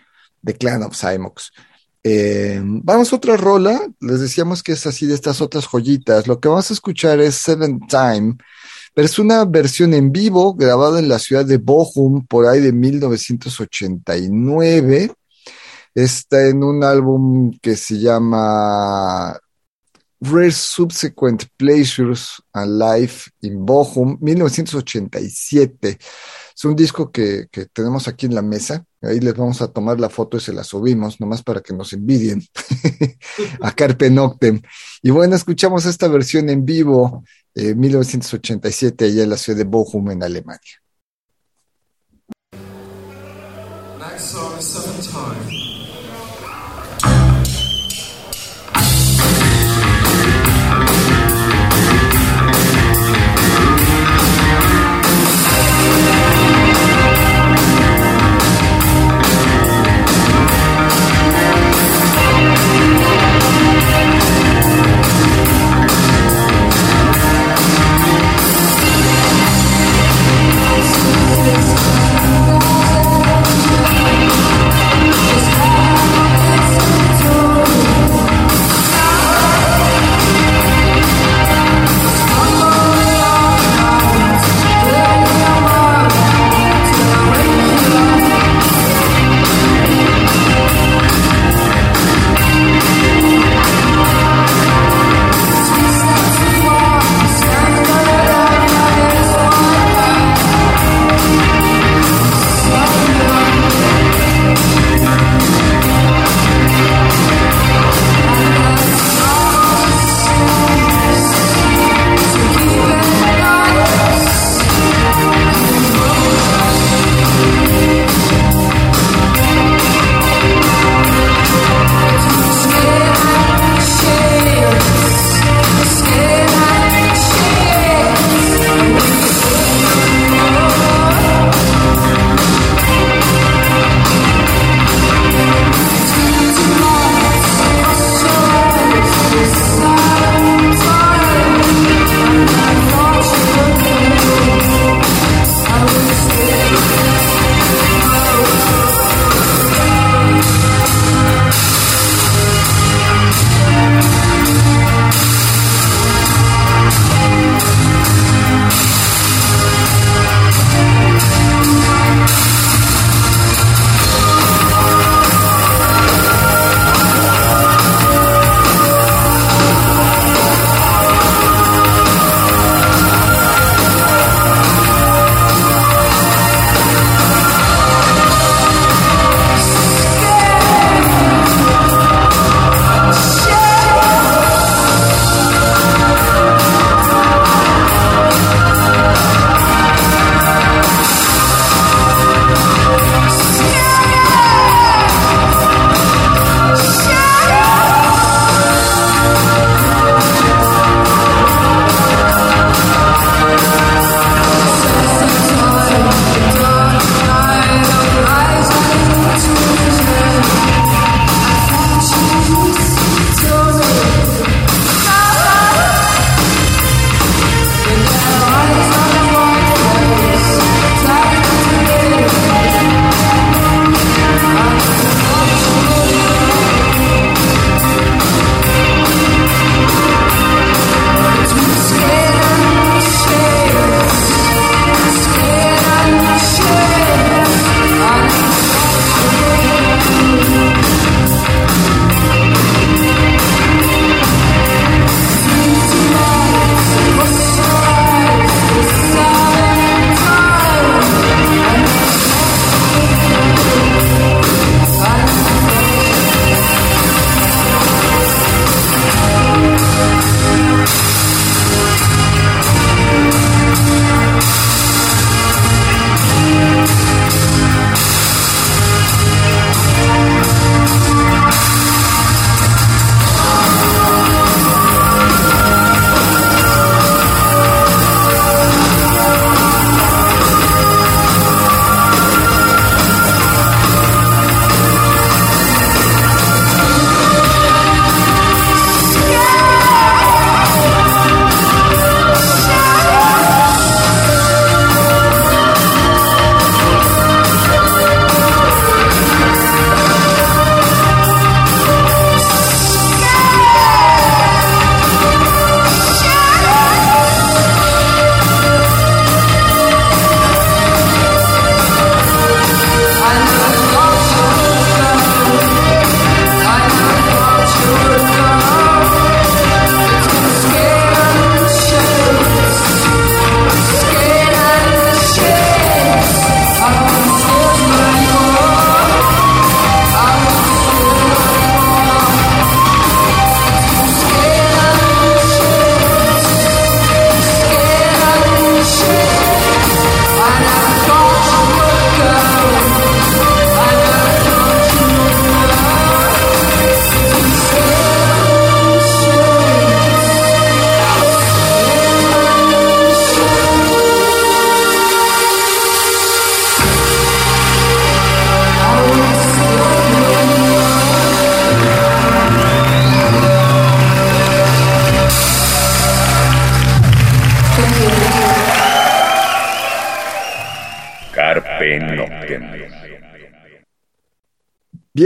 Clan 0.60 0.84
of 0.84 0.98
Cymox. 0.98 1.52
Eh, 2.04 2.60
vamos 2.64 3.14
a 3.14 3.16
otra 3.16 3.38
rola, 3.38 3.80
les 4.02 4.20
decíamos 4.20 4.64
que 4.64 4.74
es 4.74 4.86
así 4.88 5.06
de 5.06 5.14
estas 5.14 5.42
otras 5.42 5.66
joyitas. 5.66 6.28
Lo 6.28 6.40
que 6.40 6.50
vamos 6.50 6.70
a 6.70 6.74
escuchar 6.74 7.20
es 7.20 7.36
Seven 7.36 7.80
Time, 7.88 8.36
pero 8.94 9.06
es 9.06 9.20
una 9.20 9.46
versión 9.46 9.94
en 9.94 10.12
vivo 10.12 10.54
grabada 10.54 11.00
en 11.00 11.08
la 11.08 11.20
ciudad 11.20 11.46
de 11.46 11.58
Bochum 11.58 12.26
por 12.26 12.46
ahí 12.48 12.60
de 12.60 12.74
1989 12.74 15.16
está 15.96 16.48
en 16.48 16.64
un 16.64 16.84
álbum 16.84 17.52
que 17.62 17.76
se 17.76 18.00
llama 18.00 19.33
Rare 20.26 20.52
Subsequent 20.52 21.50
Pleasures 21.58 22.42
and 22.54 22.80
Life 22.80 23.30
in 23.42 23.66
Bochum, 23.66 24.18
1987. 24.22 25.98
Es 26.56 26.66
un 26.66 26.76
disco 26.78 27.12
que, 27.12 27.48
tenemos 27.74 28.08
aquí 28.08 28.28
en 28.28 28.36
la 28.36 28.42
mesa. 28.42 28.86
Ahí 29.02 29.20
les 29.20 29.36
vamos 29.36 29.62
a 29.62 29.68
tomar 29.68 30.00
la 30.00 30.10
foto 30.10 30.38
y 30.38 30.40
se 30.40 30.54
la 30.54 30.64
subimos, 30.64 31.20
nomás 31.20 31.44
para 31.44 31.60
que 31.60 31.74
nos 31.74 31.92
envidien 31.92 32.42
a 33.62 33.72
Carpe 33.74 34.10
Noctem. 34.10 34.62
Y 35.02 35.12
bueno, 35.12 35.36
escuchamos 35.36 35.86
esta 35.86 36.08
versión 36.08 36.50
en 36.50 36.64
vivo, 36.64 37.26
eh, 37.54 37.76
1987, 37.76 39.06
allá 39.06 39.24
en 39.24 39.30
la 39.30 39.38
ciudad 39.38 39.58
de 39.58 39.66
Bochum, 39.66 40.10
en 40.12 40.24
Alemania. 40.24 40.80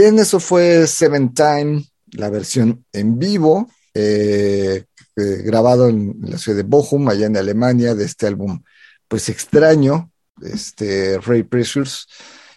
Bien, 0.00 0.16
eso 0.20 0.38
fue 0.38 0.86
Seven 0.86 1.34
Time, 1.34 1.84
la 2.12 2.30
versión 2.30 2.84
en 2.92 3.18
vivo, 3.18 3.68
eh, 3.92 4.84
eh, 5.16 5.42
grabado 5.44 5.88
en 5.88 6.20
la 6.20 6.38
ciudad 6.38 6.56
de 6.56 6.62
Bochum, 6.62 7.08
allá 7.08 7.26
en 7.26 7.36
Alemania, 7.36 7.96
de 7.96 8.04
este 8.04 8.28
álbum, 8.28 8.62
pues 9.08 9.28
extraño, 9.28 10.12
este 10.40 11.18
Ray 11.18 11.42
Pressures, 11.42 12.06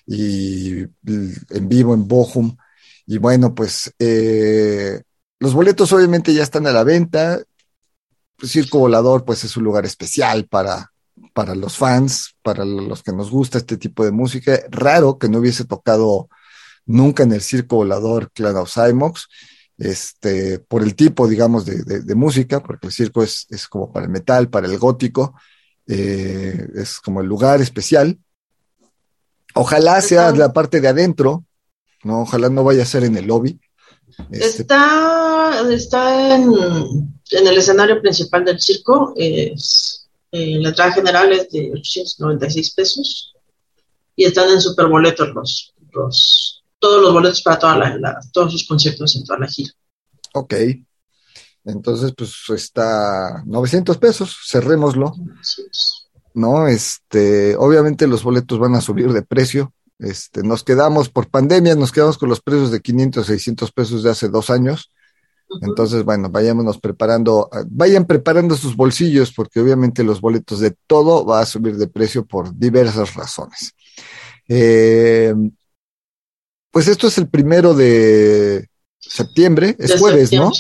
y 0.06 0.82
en 0.82 1.68
vivo 1.68 1.96
en 1.96 2.08
Bochum. 2.08 2.56
Y 3.08 3.18
bueno, 3.18 3.56
pues 3.56 3.92
eh, 3.98 5.02
los 5.40 5.56
boletos 5.56 5.92
obviamente 5.94 6.36
ya 6.36 6.44
están 6.44 6.68
a 6.68 6.72
la 6.72 6.84
venta. 6.84 7.42
Circo 8.46 8.78
Volador, 8.78 9.26
pues 9.26 9.44
es 9.46 9.58
un 9.58 9.64
lugar 9.64 9.86
especial 9.86 10.46
para, 10.46 10.92
para 11.34 11.56
los 11.56 11.76
fans, 11.76 12.36
para 12.44 12.66
los 12.66 13.02
que 13.02 13.14
nos 13.14 13.32
gusta 13.32 13.58
este 13.58 13.78
tipo 13.78 14.06
de 14.06 14.12
música. 14.12 14.60
Raro 14.70 15.18
que 15.18 15.28
no 15.28 15.40
hubiese 15.40 15.66
tocado 15.66 16.30
nunca 16.86 17.24
en 17.24 17.34
el 17.34 17.42
Circo 17.42 17.78
Volador 17.78 18.32
Cymox, 18.34 19.28
este, 19.78 20.60
por 20.60 20.84
el 20.84 20.96
tipo, 20.96 21.28
digamos, 21.28 21.66
de, 21.66 22.16
música, 22.16 22.62
porque 22.62 22.88
el 22.88 22.94
circo 22.94 23.24
es, 23.24 23.48
como 23.68 23.92
para 23.92 24.06
el 24.06 24.12
metal, 24.12 24.50
para 24.50 24.68
el 24.68 24.78
gótico, 24.78 25.34
eh, 25.88 26.68
es 26.76 27.00
como 27.00 27.22
el 27.22 27.28
lugar 27.28 27.62
especial. 27.62 28.20
Ojalá 29.56 30.02
sea 30.02 30.32
la 30.32 30.54
parte 30.54 30.82
de 30.82 30.88
adentro, 30.88 31.46
¿no? 32.04 32.22
Ojalá 32.22 32.50
no 32.50 32.64
vaya 32.64 32.84
a 32.84 32.86
ser 32.86 33.04
en 33.04 33.18
el 33.18 33.26
lobby. 33.26 33.60
Este, 34.30 34.62
está, 34.62 35.68
está 35.72 36.36
en, 36.36 36.54
el 37.32 37.58
escenario 37.58 38.02
principal 38.02 38.46
del 38.46 38.62
circo. 38.62 39.14
Es, 39.16 40.08
eh, 40.32 40.60
la 40.60 40.70
entrada 40.70 40.94
general 40.94 41.32
es 41.34 41.50
de 41.50 41.72
896 41.74 42.74
pesos 42.74 43.34
y 44.16 44.26
están 44.26 44.50
en 44.50 44.62
superboletos 44.62 45.30
los, 45.34 45.74
los, 45.92 46.61
todos 46.82 47.02
los 47.02 47.14
boletos 47.14 47.42
para 47.44 47.60
toda 47.60 47.78
la, 47.78 48.20
todos 48.34 48.52
sus 48.52 48.68
conciertos 48.68 49.16
en 49.16 49.24
toda 49.24 49.40
la 49.40 49.48
gira. 49.48 49.72
Ok. 50.34 50.56
Entonces, 51.64 52.12
pues 52.18 52.34
está 52.50 53.44
900 53.46 53.98
pesos, 54.00 54.36
cerrémoslo. 54.50 55.14
¿No? 56.34 56.68
Este, 56.68 57.56
obviamente 57.56 58.08
los 58.08 58.24
boletos 58.24 58.58
van 58.58 58.76
a 58.76 58.82
subir 58.82 59.14
de 59.14 59.22
precio. 59.22 59.74
Este, 60.00 60.42
nos 60.42 60.64
quedamos 60.64 61.10
por 61.10 61.30
pandemia, 61.30 61.76
nos 61.76 61.92
quedamos 61.92 62.18
con 62.18 62.30
los 62.30 62.42
precios 62.42 62.72
de 62.72 62.82
500, 62.82 63.28
600 63.28 63.72
pesos 63.72 64.04
de 64.04 64.10
hace 64.10 64.28
dos 64.30 64.50
años. 64.50 64.92
Entonces, 65.62 66.04
bueno, 66.04 66.30
vayámonos 66.30 66.80
preparando, 66.80 67.48
ah, 67.52 67.64
vayan 67.70 68.06
preparando 68.06 68.56
sus 68.56 68.76
bolsillos 68.76 69.32
porque 69.34 69.60
obviamente 69.60 70.04
los 70.04 70.20
boletos 70.20 70.62
de 70.62 70.74
todo 70.88 71.26
va 71.26 71.42
a 71.42 71.46
subir 71.46 71.76
de 71.76 71.88
precio 71.88 72.26
por 72.26 72.58
diversas 72.58 73.14
razones. 73.14 73.74
Eh, 74.48 75.36
pues 76.72 76.88
esto 76.88 77.08
es 77.08 77.18
el 77.18 77.28
primero 77.28 77.74
de 77.74 78.68
septiembre, 78.98 79.76
es 79.78 80.00
jueves, 80.00 80.32
¿no? 80.32 80.52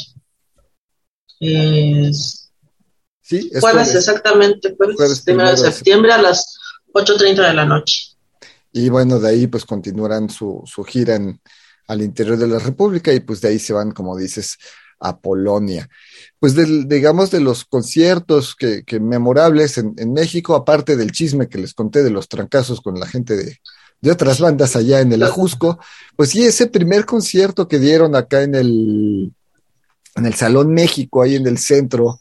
Es... 1.39 2.51
Sí, 3.21 3.49
es 3.51 3.61
jueves, 3.61 3.95
exactamente, 3.95 4.75
jueves, 4.75 5.21
primero 5.21 5.49
de 5.51 5.57
septiembre 5.57 6.11
a 6.11 6.21
las 6.21 6.57
8.30 6.93 7.47
de 7.47 7.53
la 7.53 7.65
noche. 7.65 8.09
Y 8.73 8.89
bueno, 8.89 9.19
de 9.19 9.29
ahí 9.29 9.47
pues 9.47 9.65
continuarán 9.65 10.29
su, 10.29 10.61
su 10.65 10.83
gira 10.83 11.15
en, 11.15 11.39
al 11.87 12.01
interior 12.01 12.37
de 12.37 12.47
la 12.47 12.59
República 12.59 13.13
y 13.13 13.21
pues 13.21 13.39
de 13.39 13.49
ahí 13.49 13.59
se 13.59 13.71
van, 13.71 13.91
como 13.91 14.17
dices, 14.17 14.57
a 14.99 15.19
Polonia. 15.19 15.89
Pues 16.39 16.55
del, 16.55 16.87
digamos 16.89 17.31
de 17.31 17.39
los 17.39 17.63
conciertos 17.63 18.53
que, 18.55 18.83
que 18.83 18.99
memorables 18.99 19.77
en, 19.77 19.93
en, 19.97 20.11
México, 20.11 20.55
aparte 20.55 20.97
del 20.97 21.11
chisme 21.11 21.47
que 21.47 21.57
les 21.57 21.73
conté 21.73 22.03
de 22.03 22.11
los 22.11 22.27
trancazos 22.27 22.81
con 22.81 22.99
la 22.99 23.07
gente 23.07 23.37
de, 23.37 23.59
de 24.01 24.11
otras 24.11 24.39
bandas 24.39 24.75
allá 24.75 24.99
en 24.99 25.13
el 25.13 25.23
Ajusco, 25.23 25.79
pues 26.15 26.29
sí, 26.29 26.43
ese 26.43 26.67
primer 26.67 27.05
concierto 27.05 27.67
que 27.67 27.79
dieron 27.79 28.15
acá 28.15 28.41
en 28.41 28.55
el, 28.55 29.33
en 30.15 30.25
el 30.25 30.33
Salón 30.33 30.73
México, 30.73 31.21
ahí 31.21 31.35
en 31.35 31.45
el 31.45 31.59
centro, 31.59 32.19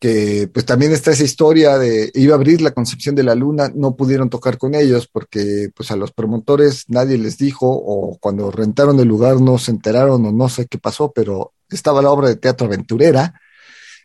que 0.00 0.48
pues 0.52 0.64
también 0.64 0.92
está 0.92 1.10
esa 1.10 1.24
historia 1.24 1.76
de 1.76 2.10
iba 2.14 2.32
a 2.32 2.36
abrir 2.36 2.62
la 2.62 2.70
Concepción 2.70 3.14
de 3.14 3.24
la 3.24 3.34
Luna, 3.34 3.70
no 3.74 3.96
pudieron 3.96 4.30
tocar 4.30 4.56
con 4.56 4.74
ellos 4.74 5.08
porque 5.12 5.70
pues 5.74 5.90
a 5.90 5.96
los 5.96 6.12
promotores 6.12 6.84
nadie 6.88 7.18
les 7.18 7.36
dijo 7.36 7.66
o 7.68 8.16
cuando 8.20 8.50
rentaron 8.50 8.98
el 9.00 9.08
lugar 9.08 9.40
no 9.40 9.58
se 9.58 9.72
enteraron 9.72 10.24
o 10.24 10.32
no 10.32 10.48
sé 10.48 10.66
qué 10.66 10.78
pasó, 10.78 11.12
pero 11.12 11.52
estaba 11.68 12.00
la 12.00 12.10
obra 12.10 12.28
de 12.28 12.36
teatro 12.36 12.68
aventurera, 12.68 13.40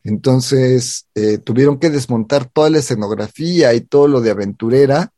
entonces 0.04 1.06
eh, 1.16 1.38
tuvieron 1.38 1.80
que 1.80 1.90
desmontar 1.90 2.50
toda 2.52 2.70
la 2.70 2.80
escenografía 2.80 3.74
y 3.74 3.82
todo 3.82 4.08
lo 4.08 4.20
de 4.20 4.32
aventurera 4.32 5.13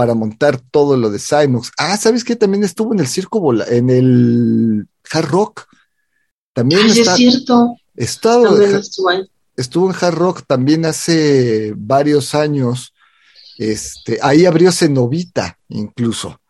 para 0.00 0.14
montar 0.14 0.58
todo 0.58 0.96
lo 0.96 1.10
de 1.10 1.18
Cymox. 1.18 1.72
Ah, 1.76 1.94
¿sabes 1.98 2.24
qué? 2.24 2.34
También 2.34 2.64
estuvo 2.64 2.94
en 2.94 3.00
el 3.00 3.06
circo, 3.06 3.52
en 3.64 3.90
el 3.90 4.88
Hard 5.12 5.28
Rock. 5.28 5.66
También 6.54 6.86
es 6.86 7.06
cierto. 7.16 7.76
Estado 7.94 8.56
estuvo 9.56 9.90
en 9.90 9.96
Hard 10.00 10.14
Rock 10.14 10.42
también 10.46 10.86
hace 10.86 11.74
varios 11.76 12.34
años. 12.34 12.94
Este, 13.58 14.18
ahí 14.22 14.46
abrió 14.46 14.72
Cenovita, 14.72 15.58
incluso. 15.68 16.40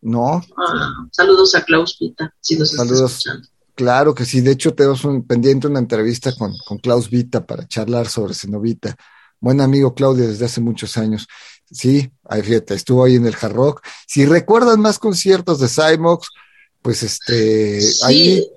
¿No? 0.00 0.42
Ah, 0.56 1.06
saludos 1.12 1.54
a 1.54 1.62
Klaus 1.62 1.96
Vita, 2.00 2.34
si 2.40 2.56
nos 2.56 2.72
saludos. 2.72 3.22
Claro 3.76 4.12
que 4.12 4.24
sí, 4.24 4.40
de 4.40 4.50
hecho 4.50 4.74
tenemos 4.74 5.04
un 5.04 5.24
pendiente 5.24 5.68
una 5.68 5.78
entrevista 5.78 6.34
con, 6.34 6.52
con 6.66 6.78
Klaus 6.78 7.08
Vita 7.08 7.46
para 7.46 7.68
charlar 7.68 8.08
sobre 8.08 8.34
Cenovita. 8.34 8.96
Buen 9.38 9.60
amigo 9.60 9.94
Claudio 9.94 10.26
desde 10.26 10.46
hace 10.46 10.60
muchos 10.60 10.96
años. 10.96 11.28
Sí, 11.70 12.10
ahí 12.24 12.42
fíjate, 12.42 12.74
estuvo 12.74 13.04
ahí 13.04 13.16
en 13.16 13.26
el 13.26 13.36
Hard 13.40 13.52
Rock. 13.52 13.86
Si 14.06 14.24
recuerdan 14.24 14.80
más 14.80 14.98
conciertos 14.98 15.60
de 15.60 15.68
Cymox, 15.68 16.28
pues 16.80 17.02
este, 17.02 17.80
sí, 17.80 18.04
ahí. 18.04 18.48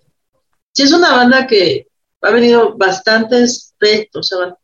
Sí, 0.71 0.83
es 0.83 0.93
una 0.93 1.11
banda 1.11 1.47
que 1.47 1.87
ha 2.21 2.31
venido 2.31 2.77
bastantes 2.77 3.73
veces, 3.79 4.09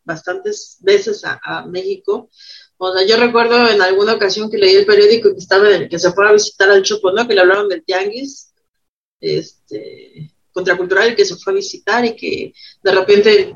bastantes 0.04 0.78
veces 0.82 1.24
a, 1.26 1.66
México. 1.66 2.30
O 2.78 2.94
sea, 2.94 3.08
yo 3.08 3.18
recuerdo 3.18 3.68
en 3.68 3.82
alguna 3.82 4.14
ocasión 4.14 4.52
que 4.52 4.58
leí 4.58 4.76
el 4.76 4.86
periódico 4.86 5.32
que 5.32 5.40
estaba 5.40 5.88
que 5.90 5.98
se 5.98 6.12
fue 6.12 6.28
a 6.28 6.34
visitar 6.34 6.70
al 6.70 6.84
Chopo, 6.84 7.12
¿no? 7.12 7.28
Que 7.28 7.34
le 7.34 7.42
hablaron 7.42 7.70
del 7.70 7.84
Tianguis, 7.84 8.54
este, 9.20 10.36
contracultural, 10.52 11.16
que 11.16 11.26
se 11.26 11.36
fue 11.38 11.54
a 11.54 11.56
visitar 11.56 12.06
y 12.06 12.16
que 12.16 12.54
de 12.84 12.92
repente 12.92 13.56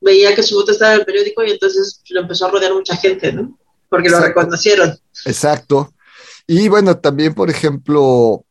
veía 0.00 0.34
que 0.34 0.42
su 0.42 0.54
voto 0.54 0.72
estaba 0.72 0.94
en 0.94 1.00
el 1.00 1.06
periódico 1.06 1.42
y 1.42 1.50
entonces 1.50 2.02
lo 2.10 2.20
empezó 2.20 2.46
a 2.46 2.50
rodear 2.50 2.74
mucha 2.74 2.94
gente, 2.96 3.32
¿no? 3.32 3.58
Porque 3.94 4.10
lo 4.10 4.20
reconocieron. 4.20 4.98
Exacto. 5.24 5.94
Y 6.46 6.68
bueno, 6.68 6.98
también, 6.98 7.32
por 7.32 7.48
ejemplo, 7.48 8.44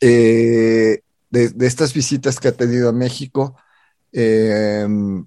eh, 0.00 1.00
de, 1.30 1.66
estas 1.66 1.92
visitas 1.92 2.38
que 2.38 2.48
ha 2.48 2.52
tenido 2.52 2.88
a 2.88 2.92
México, 2.92 3.56
em, 4.12 5.26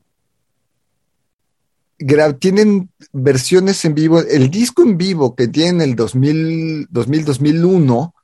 tienen 2.39 2.89
versiones 3.11 3.85
en 3.85 3.93
vivo, 3.93 4.19
el 4.19 4.49
disco 4.49 4.81
en 4.81 4.97
vivo 4.97 5.35
que 5.35 5.47
tiene 5.47 5.83
el 5.83 5.95
2000, 5.95 6.87
2001, 6.89 8.15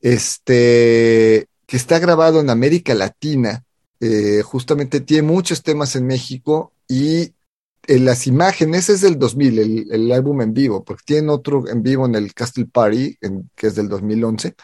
este, 0.00 1.48
que 1.66 1.76
está 1.76 1.98
grabado 1.98 2.40
en 2.40 2.48
América 2.48 2.94
Latina, 2.94 3.64
eh, 4.00 4.42
justamente 4.42 5.00
tiene 5.00 5.24
muchos 5.24 5.62
temas 5.62 5.96
en 5.96 6.06
México 6.06 6.72
y 6.86 7.32
en 7.88 8.04
las 8.04 8.26
imágenes 8.26 8.90
es 8.90 9.00
del 9.00 9.18
2000, 9.18 9.88
el, 9.90 10.12
álbum 10.12 10.42
en 10.42 10.52
vivo, 10.52 10.84
porque 10.84 11.02
tiene 11.06 11.30
otro 11.30 11.66
en 11.68 11.82
vivo 11.82 12.04
en 12.04 12.14
el 12.14 12.34
Castle 12.34 12.66
Party, 12.66 13.16
que 13.56 13.66
es 13.66 13.74
del 13.74 13.88
2011. 13.88 14.54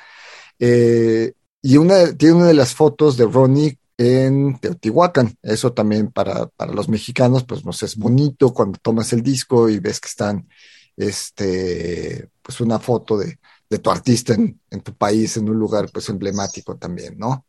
Eh, 0.59 1.33
y 1.63 1.77
una, 1.79 2.15
tiene 2.15 2.35
una 2.35 2.47
de 2.49 2.55
las 2.55 2.75
fotos 2.75 3.17
de 3.17 3.25
Ronnie 3.25 3.79
en 3.97 4.59
Teotihuacán. 4.59 5.35
Eso 5.43 5.73
también 5.73 6.13
para, 6.13 6.49
para 6.49 6.75
los 6.75 6.91
mexicanos, 6.91 7.45
pues 7.45 7.65
nos 7.65 7.83
es 7.83 7.97
bonito 7.97 8.53
cuando 8.53 8.79
tomas 8.79 9.11
el 9.15 9.23
disco 9.23 9.71
y 9.71 9.79
ves 9.79 10.01
que 10.01 10.09
están, 10.09 10.47
este, 10.95 12.29
pues 12.43 12.61
una 12.61 12.79
foto 12.79 13.17
de, 13.17 13.39
de 13.71 13.79
tu 13.79 13.91
artista 13.91 14.35
en, 14.35 14.61
en, 14.71 14.83
tu 14.83 14.95
país, 14.95 15.39
en 15.39 15.49
un 15.49 15.59
lugar 15.59 15.89
pues 15.91 16.11
emblemático 16.11 16.77
también, 16.77 17.17
¿no? 17.17 17.47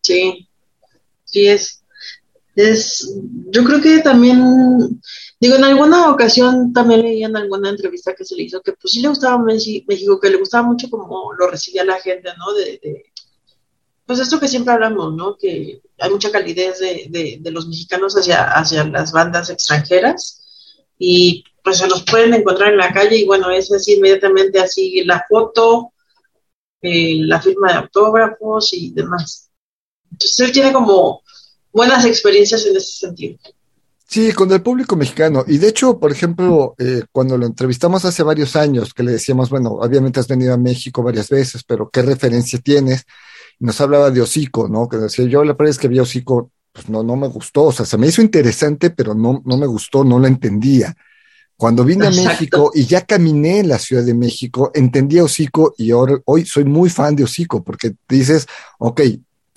Sí, 0.00 0.48
sí 1.24 1.48
es. 1.48 1.82
Es, 2.58 3.14
yo 3.50 3.62
creo 3.62 3.80
que 3.80 4.00
también, 4.00 5.00
digo, 5.38 5.54
en 5.54 5.62
alguna 5.62 6.10
ocasión 6.10 6.72
también 6.72 7.02
leí 7.02 7.22
en 7.22 7.36
alguna 7.36 7.70
entrevista 7.70 8.16
que 8.16 8.24
se 8.24 8.34
le 8.34 8.42
hizo 8.42 8.60
que 8.60 8.72
pues 8.72 8.94
sí 8.94 9.00
le 9.00 9.06
gustaba 9.06 9.38
México, 9.38 10.18
que 10.20 10.28
le 10.28 10.38
gustaba 10.38 10.66
mucho 10.66 10.90
como 10.90 11.32
lo 11.34 11.46
recibía 11.46 11.84
la 11.84 12.00
gente, 12.00 12.30
¿no? 12.36 12.52
De, 12.54 13.12
pues 14.04 14.18
esto 14.18 14.40
que 14.40 14.48
siempre 14.48 14.74
hablamos, 14.74 15.14
¿no? 15.14 15.36
Que 15.36 15.82
hay 16.00 16.10
mucha 16.10 16.32
calidez 16.32 16.80
de, 16.80 17.38
de, 17.40 17.50
los 17.52 17.68
mexicanos 17.68 18.14
hacia, 18.14 18.42
hacia 18.42 18.82
las 18.82 19.12
bandas 19.12 19.50
extranjeras 19.50 20.44
y 20.98 21.44
pues 21.62 21.78
se 21.78 21.86
los 21.86 22.02
pueden 22.02 22.34
encontrar 22.34 22.72
en 22.72 22.78
la 22.78 22.92
calle 22.92 23.18
y 23.18 23.24
bueno, 23.24 23.50
es 23.50 23.70
así 23.70 23.94
inmediatamente 23.94 24.58
así 24.58 25.04
la 25.04 25.24
foto, 25.28 25.92
eh, 26.82 27.18
la 27.20 27.40
firma 27.40 27.68
de 27.68 27.78
autógrafos 27.78 28.72
y 28.72 28.90
demás. 28.90 29.48
Entonces 30.10 30.40
él 30.40 30.50
tiene 30.50 30.72
como 30.72 31.22
buenas 31.78 32.04
experiencias 32.04 32.66
en 32.66 32.76
ese 32.76 32.92
sentido. 33.06 33.38
Sí, 34.06 34.32
con 34.32 34.50
el 34.52 34.62
público 34.62 34.96
mexicano. 34.96 35.44
Y 35.46 35.58
de 35.58 35.68
hecho, 35.68 35.98
por 35.98 36.10
ejemplo, 36.10 36.74
eh, 36.78 37.02
cuando 37.12 37.36
lo 37.36 37.46
entrevistamos 37.46 38.04
hace 38.04 38.22
varios 38.22 38.56
años, 38.56 38.92
que 38.94 39.02
le 39.02 39.12
decíamos, 39.12 39.50
bueno, 39.50 39.70
obviamente 39.72 40.18
has 40.18 40.28
venido 40.28 40.54
a 40.54 40.58
México 40.58 41.02
varias 41.02 41.28
veces, 41.28 41.62
pero 41.64 41.90
¿qué 41.90 42.02
referencia 42.02 42.58
tienes? 42.58 43.04
nos 43.60 43.80
hablaba 43.80 44.10
de 44.10 44.20
hocico, 44.20 44.68
¿no? 44.68 44.88
Que 44.88 44.98
decía, 44.98 45.24
yo 45.26 45.44
la 45.44 45.56
primera 45.56 45.70
vez 45.70 45.78
que 45.78 45.88
vi 45.88 45.98
hocico, 45.98 46.52
pues 46.72 46.88
no, 46.88 47.02
no 47.02 47.16
me 47.16 47.28
gustó, 47.28 47.64
o 47.64 47.72
sea, 47.72 47.84
se 47.84 47.98
me 47.98 48.06
hizo 48.06 48.22
interesante, 48.22 48.90
pero 48.90 49.14
no, 49.14 49.42
no 49.44 49.56
me 49.56 49.66
gustó, 49.66 50.04
no 50.04 50.18
lo 50.18 50.26
entendía. 50.26 50.94
Cuando 51.56 51.84
vine 51.84 52.06
a 52.06 52.10
México 52.10 52.70
y 52.72 52.84
ya 52.86 53.04
caminé 53.04 53.60
en 53.60 53.68
la 53.68 53.80
Ciudad 53.80 54.04
de 54.04 54.14
México, 54.14 54.70
entendí 54.74 55.18
a 55.18 55.24
Hocico 55.24 55.74
y 55.76 55.90
ahora, 55.90 56.16
hoy 56.24 56.46
soy 56.46 56.64
muy 56.64 56.88
fan 56.88 57.16
de 57.16 57.24
Hocico 57.24 57.64
porque 57.64 57.94
dices, 58.08 58.46
ok, 58.78 59.00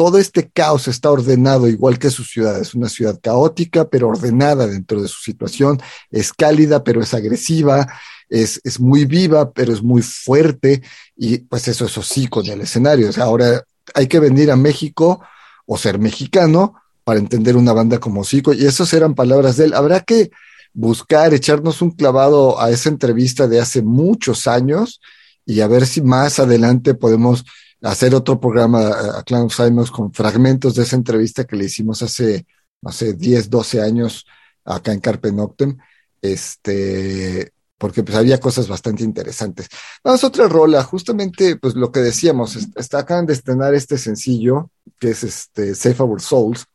todo 0.02 0.18
este 0.18 0.50
caos 0.50 0.88
está 0.88 1.12
ordenado 1.12 1.68
igual 1.68 2.00
que 2.00 2.10
su 2.10 2.24
ciudad. 2.24 2.60
Es 2.60 2.74
una 2.74 2.90
ciudad 2.90 3.20
caótica, 3.22 3.88
pero 3.88 4.08
ordenada 4.08 4.66
dentro 4.66 5.00
de 5.00 5.08
su 5.08 5.22
situación. 5.22 5.80
Es 6.10 6.34
cálida, 6.34 6.84
pero 6.84 7.04
es 7.04 7.14
agresiva. 7.14 7.88
Es, 8.28 8.60
es 8.64 8.80
muy 8.80 9.06
viva, 9.06 9.52
pero 9.52 9.72
es 9.72 9.84
muy 9.84 10.02
fuerte. 10.02 10.82
Y 11.16 11.38
pues 11.38 11.68
eso 11.68 11.86
es 11.86 11.96
hocico 11.96 12.42
en 12.42 12.48
el 12.48 12.62
escenario. 12.62 13.10
O 13.10 13.12
sea, 13.12 13.26
ahora 13.26 13.64
hay 13.94 14.08
que 14.08 14.20
venir 14.20 14.50
a 14.50 14.56
México 14.56 15.22
o 15.68 15.78
ser 15.78 16.00
mexicano 16.00 16.82
para 17.04 17.20
entender 17.20 17.56
una 17.56 17.72
banda 17.72 18.00
como 18.00 18.22
Hocico. 18.22 18.54
Y 18.54 18.66
esas 18.66 18.92
eran 18.96 19.14
palabras 19.14 19.58
de 19.58 19.66
él. 19.66 19.76
Habrá 19.76 20.00
que 20.00 20.32
buscar, 20.74 21.32
echarnos 21.36 21.80
un 21.84 21.92
clavado 21.92 22.60
a 22.60 22.72
esa 22.72 22.90
entrevista 22.90 23.48
de 23.48 23.60
hace 23.60 23.84
muchos 23.84 24.48
años 24.48 25.00
y 25.46 25.62
a 25.62 25.68
ver 25.68 25.86
si 25.86 26.02
más 26.02 26.40
adelante 26.40 26.96
podemos 26.96 27.46
hacer 27.82 28.14
otro 28.14 28.40
programa 28.40 28.90
a 29.18 29.24
Clan 29.24 29.44
of 29.44 29.56
Simons 29.56 29.92
con 29.92 30.14
fragmentos 30.14 30.76
de 30.76 30.84
esa 30.84 30.96
entrevista 30.96 31.46
que 31.46 31.56
le 31.56 31.66
hicimos 31.66 32.02
hace, 32.02 32.46
no 32.82 32.92
sé, 32.92 33.14
10, 33.14 33.50
12 33.50 33.82
años 33.82 34.26
acá 34.64 34.94
en 34.94 35.00
Carpe 35.00 35.32
Noctem, 35.32 35.78
este, 36.22 37.52
porque 37.78 38.04
pues 38.04 38.16
había 38.16 38.40
cosas 38.40 38.68
bastante 38.68 39.04
interesantes. 39.04 39.68
Vamos 40.04 40.24
a 40.24 40.28
otra 40.28 40.48
rola, 40.48 40.84
justamente 40.84 41.56
pues 41.56 41.76
lo 41.76 41.92
que 41.92 42.02
decíamos, 42.02 42.56
está, 42.76 43.00
acaban 43.00 43.26
de 43.26 43.34
estrenar 43.34 43.74
este 43.74 43.98
sencillo, 43.98 44.70
que 45.00 45.10
es 45.10 45.24
este 45.24 45.74
Safe 45.74 46.04
Our 46.04 46.22
Souls, 46.22 46.66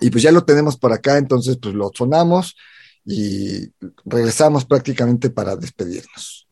y 0.00 0.10
pues 0.10 0.22
ya 0.22 0.32
lo 0.32 0.44
tenemos 0.44 0.76
por 0.76 0.92
acá, 0.92 1.18
entonces 1.18 1.58
pues 1.60 1.74
lo 1.74 1.90
sonamos 1.94 2.56
y 3.04 3.72
regresamos 4.04 4.64
prácticamente 4.64 5.30
para 5.30 5.56
despedirnos. 5.56 6.46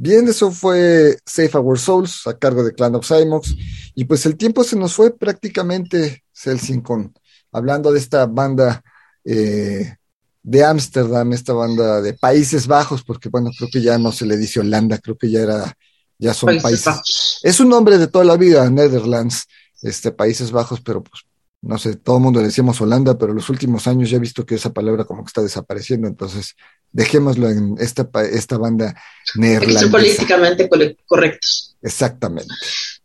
Bien, 0.00 0.28
eso 0.28 0.52
fue 0.52 1.18
Safe 1.26 1.58
Our 1.58 1.76
Souls 1.76 2.24
a 2.28 2.38
cargo 2.38 2.62
de 2.62 2.72
Clan 2.72 2.94
of 2.94 3.04
Cymox. 3.04 3.56
Y 3.96 4.04
pues 4.04 4.24
el 4.26 4.36
tiempo 4.36 4.62
se 4.62 4.76
nos 4.76 4.94
fue 4.94 5.10
prácticamente, 5.10 6.22
Celsin, 6.32 6.82
con 6.82 7.12
hablando 7.50 7.90
de 7.90 7.98
esta 7.98 8.26
banda 8.26 8.80
eh, 9.24 9.96
de 10.40 10.64
Ámsterdam, 10.64 11.32
esta 11.32 11.52
banda 11.52 12.00
de 12.00 12.14
Países 12.14 12.68
Bajos, 12.68 13.02
porque 13.02 13.28
bueno, 13.28 13.50
creo 13.58 13.68
que 13.72 13.82
ya 13.82 13.98
no 13.98 14.12
se 14.12 14.24
le 14.24 14.36
dice 14.36 14.60
Holanda, 14.60 14.98
creo 14.98 15.18
que 15.18 15.32
ya 15.32 15.40
era, 15.40 15.76
ya 16.16 16.32
son 16.32 16.60
países. 16.62 17.40
Es 17.42 17.58
un 17.58 17.68
nombre 17.68 17.98
de 17.98 18.06
toda 18.06 18.24
la 18.24 18.36
vida, 18.36 18.70
Netherlands, 18.70 19.48
este, 19.82 20.12
Países 20.12 20.52
Bajos, 20.52 20.80
pero 20.80 21.02
pues 21.02 21.24
no 21.60 21.76
sé, 21.76 21.96
todo 21.96 22.18
el 22.18 22.22
mundo 22.22 22.38
le 22.38 22.46
decíamos 22.46 22.80
Holanda, 22.80 23.18
pero 23.18 23.34
los 23.34 23.50
últimos 23.50 23.88
años 23.88 24.10
ya 24.10 24.18
he 24.18 24.20
visto 24.20 24.46
que 24.46 24.54
esa 24.54 24.72
palabra 24.72 25.04
como 25.04 25.24
que 25.24 25.28
está 25.28 25.42
desapareciendo, 25.42 26.06
entonces 26.06 26.54
dejémoslo 26.92 27.48
en 27.48 27.76
esta, 27.78 28.08
esta 28.32 28.58
banda 28.58 28.94
neerlandesa. 29.34 29.90
políticamente 29.90 30.68
correctos. 31.06 31.76
Exactamente. 31.82 32.52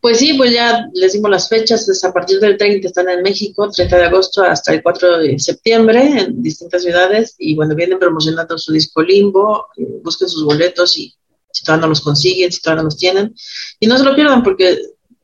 Pues 0.00 0.18
sí, 0.18 0.34
pues 0.34 0.52
ya 0.52 0.86
les 0.92 1.12
dimos 1.12 1.30
las 1.30 1.48
fechas, 1.48 1.88
es 1.88 2.02
a 2.04 2.12
partir 2.12 2.40
del 2.40 2.56
30 2.56 2.88
están 2.88 3.08
en 3.08 3.22
México, 3.22 3.70
30 3.70 3.96
de 3.96 4.04
agosto 4.04 4.42
hasta 4.42 4.72
el 4.74 4.82
4 4.82 5.18
de 5.18 5.38
septiembre 5.38 6.20
en 6.20 6.42
distintas 6.42 6.82
ciudades 6.82 7.36
y 7.38 7.54
bueno, 7.54 7.74
vienen 7.74 7.98
promocionando 7.98 8.58
su 8.58 8.72
disco 8.72 9.02
Limbo, 9.02 9.68
eh, 9.76 10.00
busquen 10.02 10.28
sus 10.28 10.44
boletos 10.44 10.98
y 10.98 11.14
si 11.52 11.64
todavía 11.64 11.82
no 11.82 11.88
los 11.90 12.00
consiguen, 12.00 12.50
si 12.50 12.60
todavía 12.60 12.82
no 12.82 12.88
los 12.88 12.96
tienen 12.96 13.34
y 13.78 13.86
no 13.86 13.96
se 13.96 14.04
lo 14.04 14.14
pierdan 14.14 14.42
porque 14.42 14.78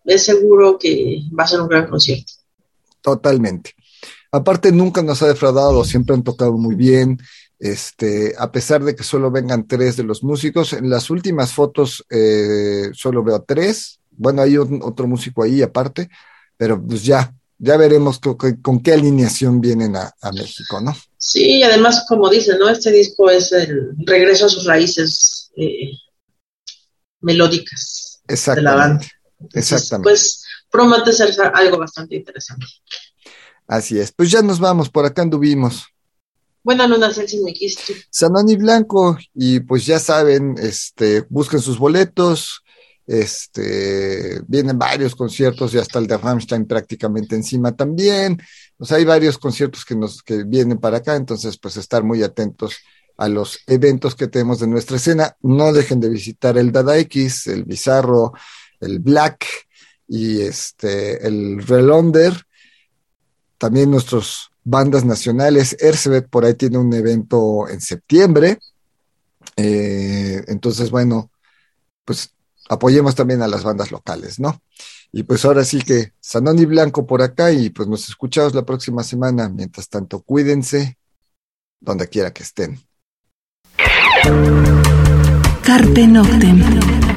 es 0.05 0.25
seguro 0.25 0.79
que 0.79 1.23
va 1.39 1.45
a 1.45 1.49
ser 1.49 1.61
un 1.61 1.69
gran 1.69 1.89
concierto. 1.89 2.33
Totalmente. 3.03 3.75
Aparte, 4.33 4.71
nunca 4.71 5.03
nos 5.03 5.23
ha 5.23 5.29
defraudado, 5.29 5.85
siempre 5.85 6.15
han 6.15 6.23
tocado 6.23 6.53
muy 6.53 6.77
bien. 6.77 7.19
Este, 7.61 8.35
a 8.39 8.51
pesar 8.51 8.83
de 8.83 8.97
que 8.97 9.05
solo 9.05 9.31
vengan 9.31 9.69
tres 9.69 9.99
de 9.99 10.03
los 10.03 10.25
músicos, 10.25 10.73
en 10.73 10.89
las 10.89 11.11
últimas 11.11 11.53
fotos 11.53 12.03
eh, 12.09 12.89
solo 12.95 13.23
veo 13.23 13.45
tres. 13.47 14.01
Bueno, 14.11 14.41
hay 14.41 14.57
otro 14.57 15.07
músico 15.07 15.43
ahí 15.43 15.61
aparte, 15.61 16.09
pero 16.57 16.83
pues 16.83 17.05
ya, 17.05 17.35
ya 17.59 17.77
veremos 17.77 18.19
con, 18.19 18.83
qué 18.83 18.93
alineación 18.95 19.61
vienen 19.61 19.95
a, 19.95 20.15
México, 20.33 20.81
¿no? 20.81 20.97
Sí, 21.19 21.63
además, 21.63 22.07
como 22.09 22.31
dicen, 22.31 22.59
¿no? 22.59 22.69
Este 22.71 22.91
disco 22.91 23.31
es 23.31 23.53
el 23.53 23.91
regreso 24.07 24.47
a 24.47 24.49
sus 24.49 24.65
raíces 24.65 25.51
eh, 25.57 25.93
melódicas 27.21 28.23
de 28.27 28.63
la 28.63 28.75
banda. 28.75 29.07
Exactamente. 29.53 30.11
Pues 30.11 30.45
promete 30.71 31.13
ser 31.13 31.35
algo 31.53 31.77
bastante 31.77 32.17
interesante. 32.17 32.67
Así 33.67 33.99
es. 33.99 34.13
Pues 34.13 34.31
ya 34.31 34.41
nos 34.41 34.59
vamos, 34.59 34.89
por 34.89 35.05
acá 35.05 35.21
anduvimos. 35.21 35.85
Buenas 36.63 36.89
noches, 36.91 37.15
Celsi. 37.15 37.77
Sanoni 38.11 38.57
Blanco, 38.57 39.19
y 39.35 39.61
pues 39.61 39.87
ya 39.87 39.99
saben, 39.99 40.57
este, 40.59 41.25
busquen 41.31 41.61
sus 41.61 41.79
boletos, 41.79 42.63
este, 43.07 44.41
vienen 44.47 44.79
varios 44.79 45.17
conciertos 45.17 45.75
y 45.75 45.79
hasta 45.79 45.99
el 45.99 46.07
de 46.07 46.17
Rammstein 46.17 46.67
prácticamente 46.67 47.35
encima 47.35 47.75
también. 47.75 48.41
O 48.79 48.95
hay 48.95 49.05
varios 49.05 49.37
conciertos 49.37 49.85
que 49.85 49.97
nos 49.97 50.23
que 50.23 50.45
vienen 50.45 50.79
para 50.79 50.99
acá, 50.99 51.17
entonces 51.17 51.59
pues 51.59 51.77
estar 51.77 52.05
muy 52.05 52.23
atentos 52.23 52.77
a 53.17 53.29
los 53.29 53.59
eventos 53.67 54.15
que 54.15 54.29
tenemos 54.29 54.61
de 54.61 54.69
nuestra 54.69 54.97
escena. 54.97 55.37
No 55.41 55.73
dejen 55.73 55.99
de 55.99 56.09
visitar 56.09 56.57
el 56.57 56.71
Dada 56.73 56.99
X, 56.99 57.49
el 57.49 57.65
Bizarro, 57.65 58.33
el 58.81 59.01
Black 59.01 59.47
y 60.07 60.43
este 60.43 61.27
el 61.27 61.67
Relonder. 61.67 62.47
También 63.59 63.91
nuestros 63.91 64.50
bandas 64.65 65.05
nacionales. 65.05 65.77
Ercebet 65.81 66.29
por 66.29 66.45
ahí 66.45 66.55
tiene 66.55 66.79
un 66.79 66.93
evento 66.93 67.69
en 67.69 67.81
septiembre. 67.81 68.59
Eh, 69.57 70.43
entonces, 70.49 70.91
bueno, 70.91 71.31
pues 72.05 72.35
apoyemos 72.69 73.15
también 73.15 73.43
a 73.43 73.49
las 73.49 73.65
bandas 73.65 73.91
locales, 73.91 74.39
¿no? 74.39 74.61
Y 75.13 75.25
pues 75.25 75.45
ahora 75.45 75.65
sí 75.65 75.81
que 75.81 76.13
Sanoni 76.21 76.67
Blanco 76.67 77.07
por 77.07 77.21
acá 77.21 77.51
y 77.51 77.71
pues 77.71 77.89
nos 77.89 78.09
escuchamos 78.09 78.55
la 78.55 78.65
próxima 78.65 79.03
semana. 79.03 79.49
Mientras 79.49 79.89
tanto, 79.89 80.21
cuídense 80.21 80.97
donde 81.81 82.09
quiera 82.09 82.33
que 82.33 82.45
estén. 82.45 82.81
Carpe 85.65 86.07
Noctem. 86.07 87.10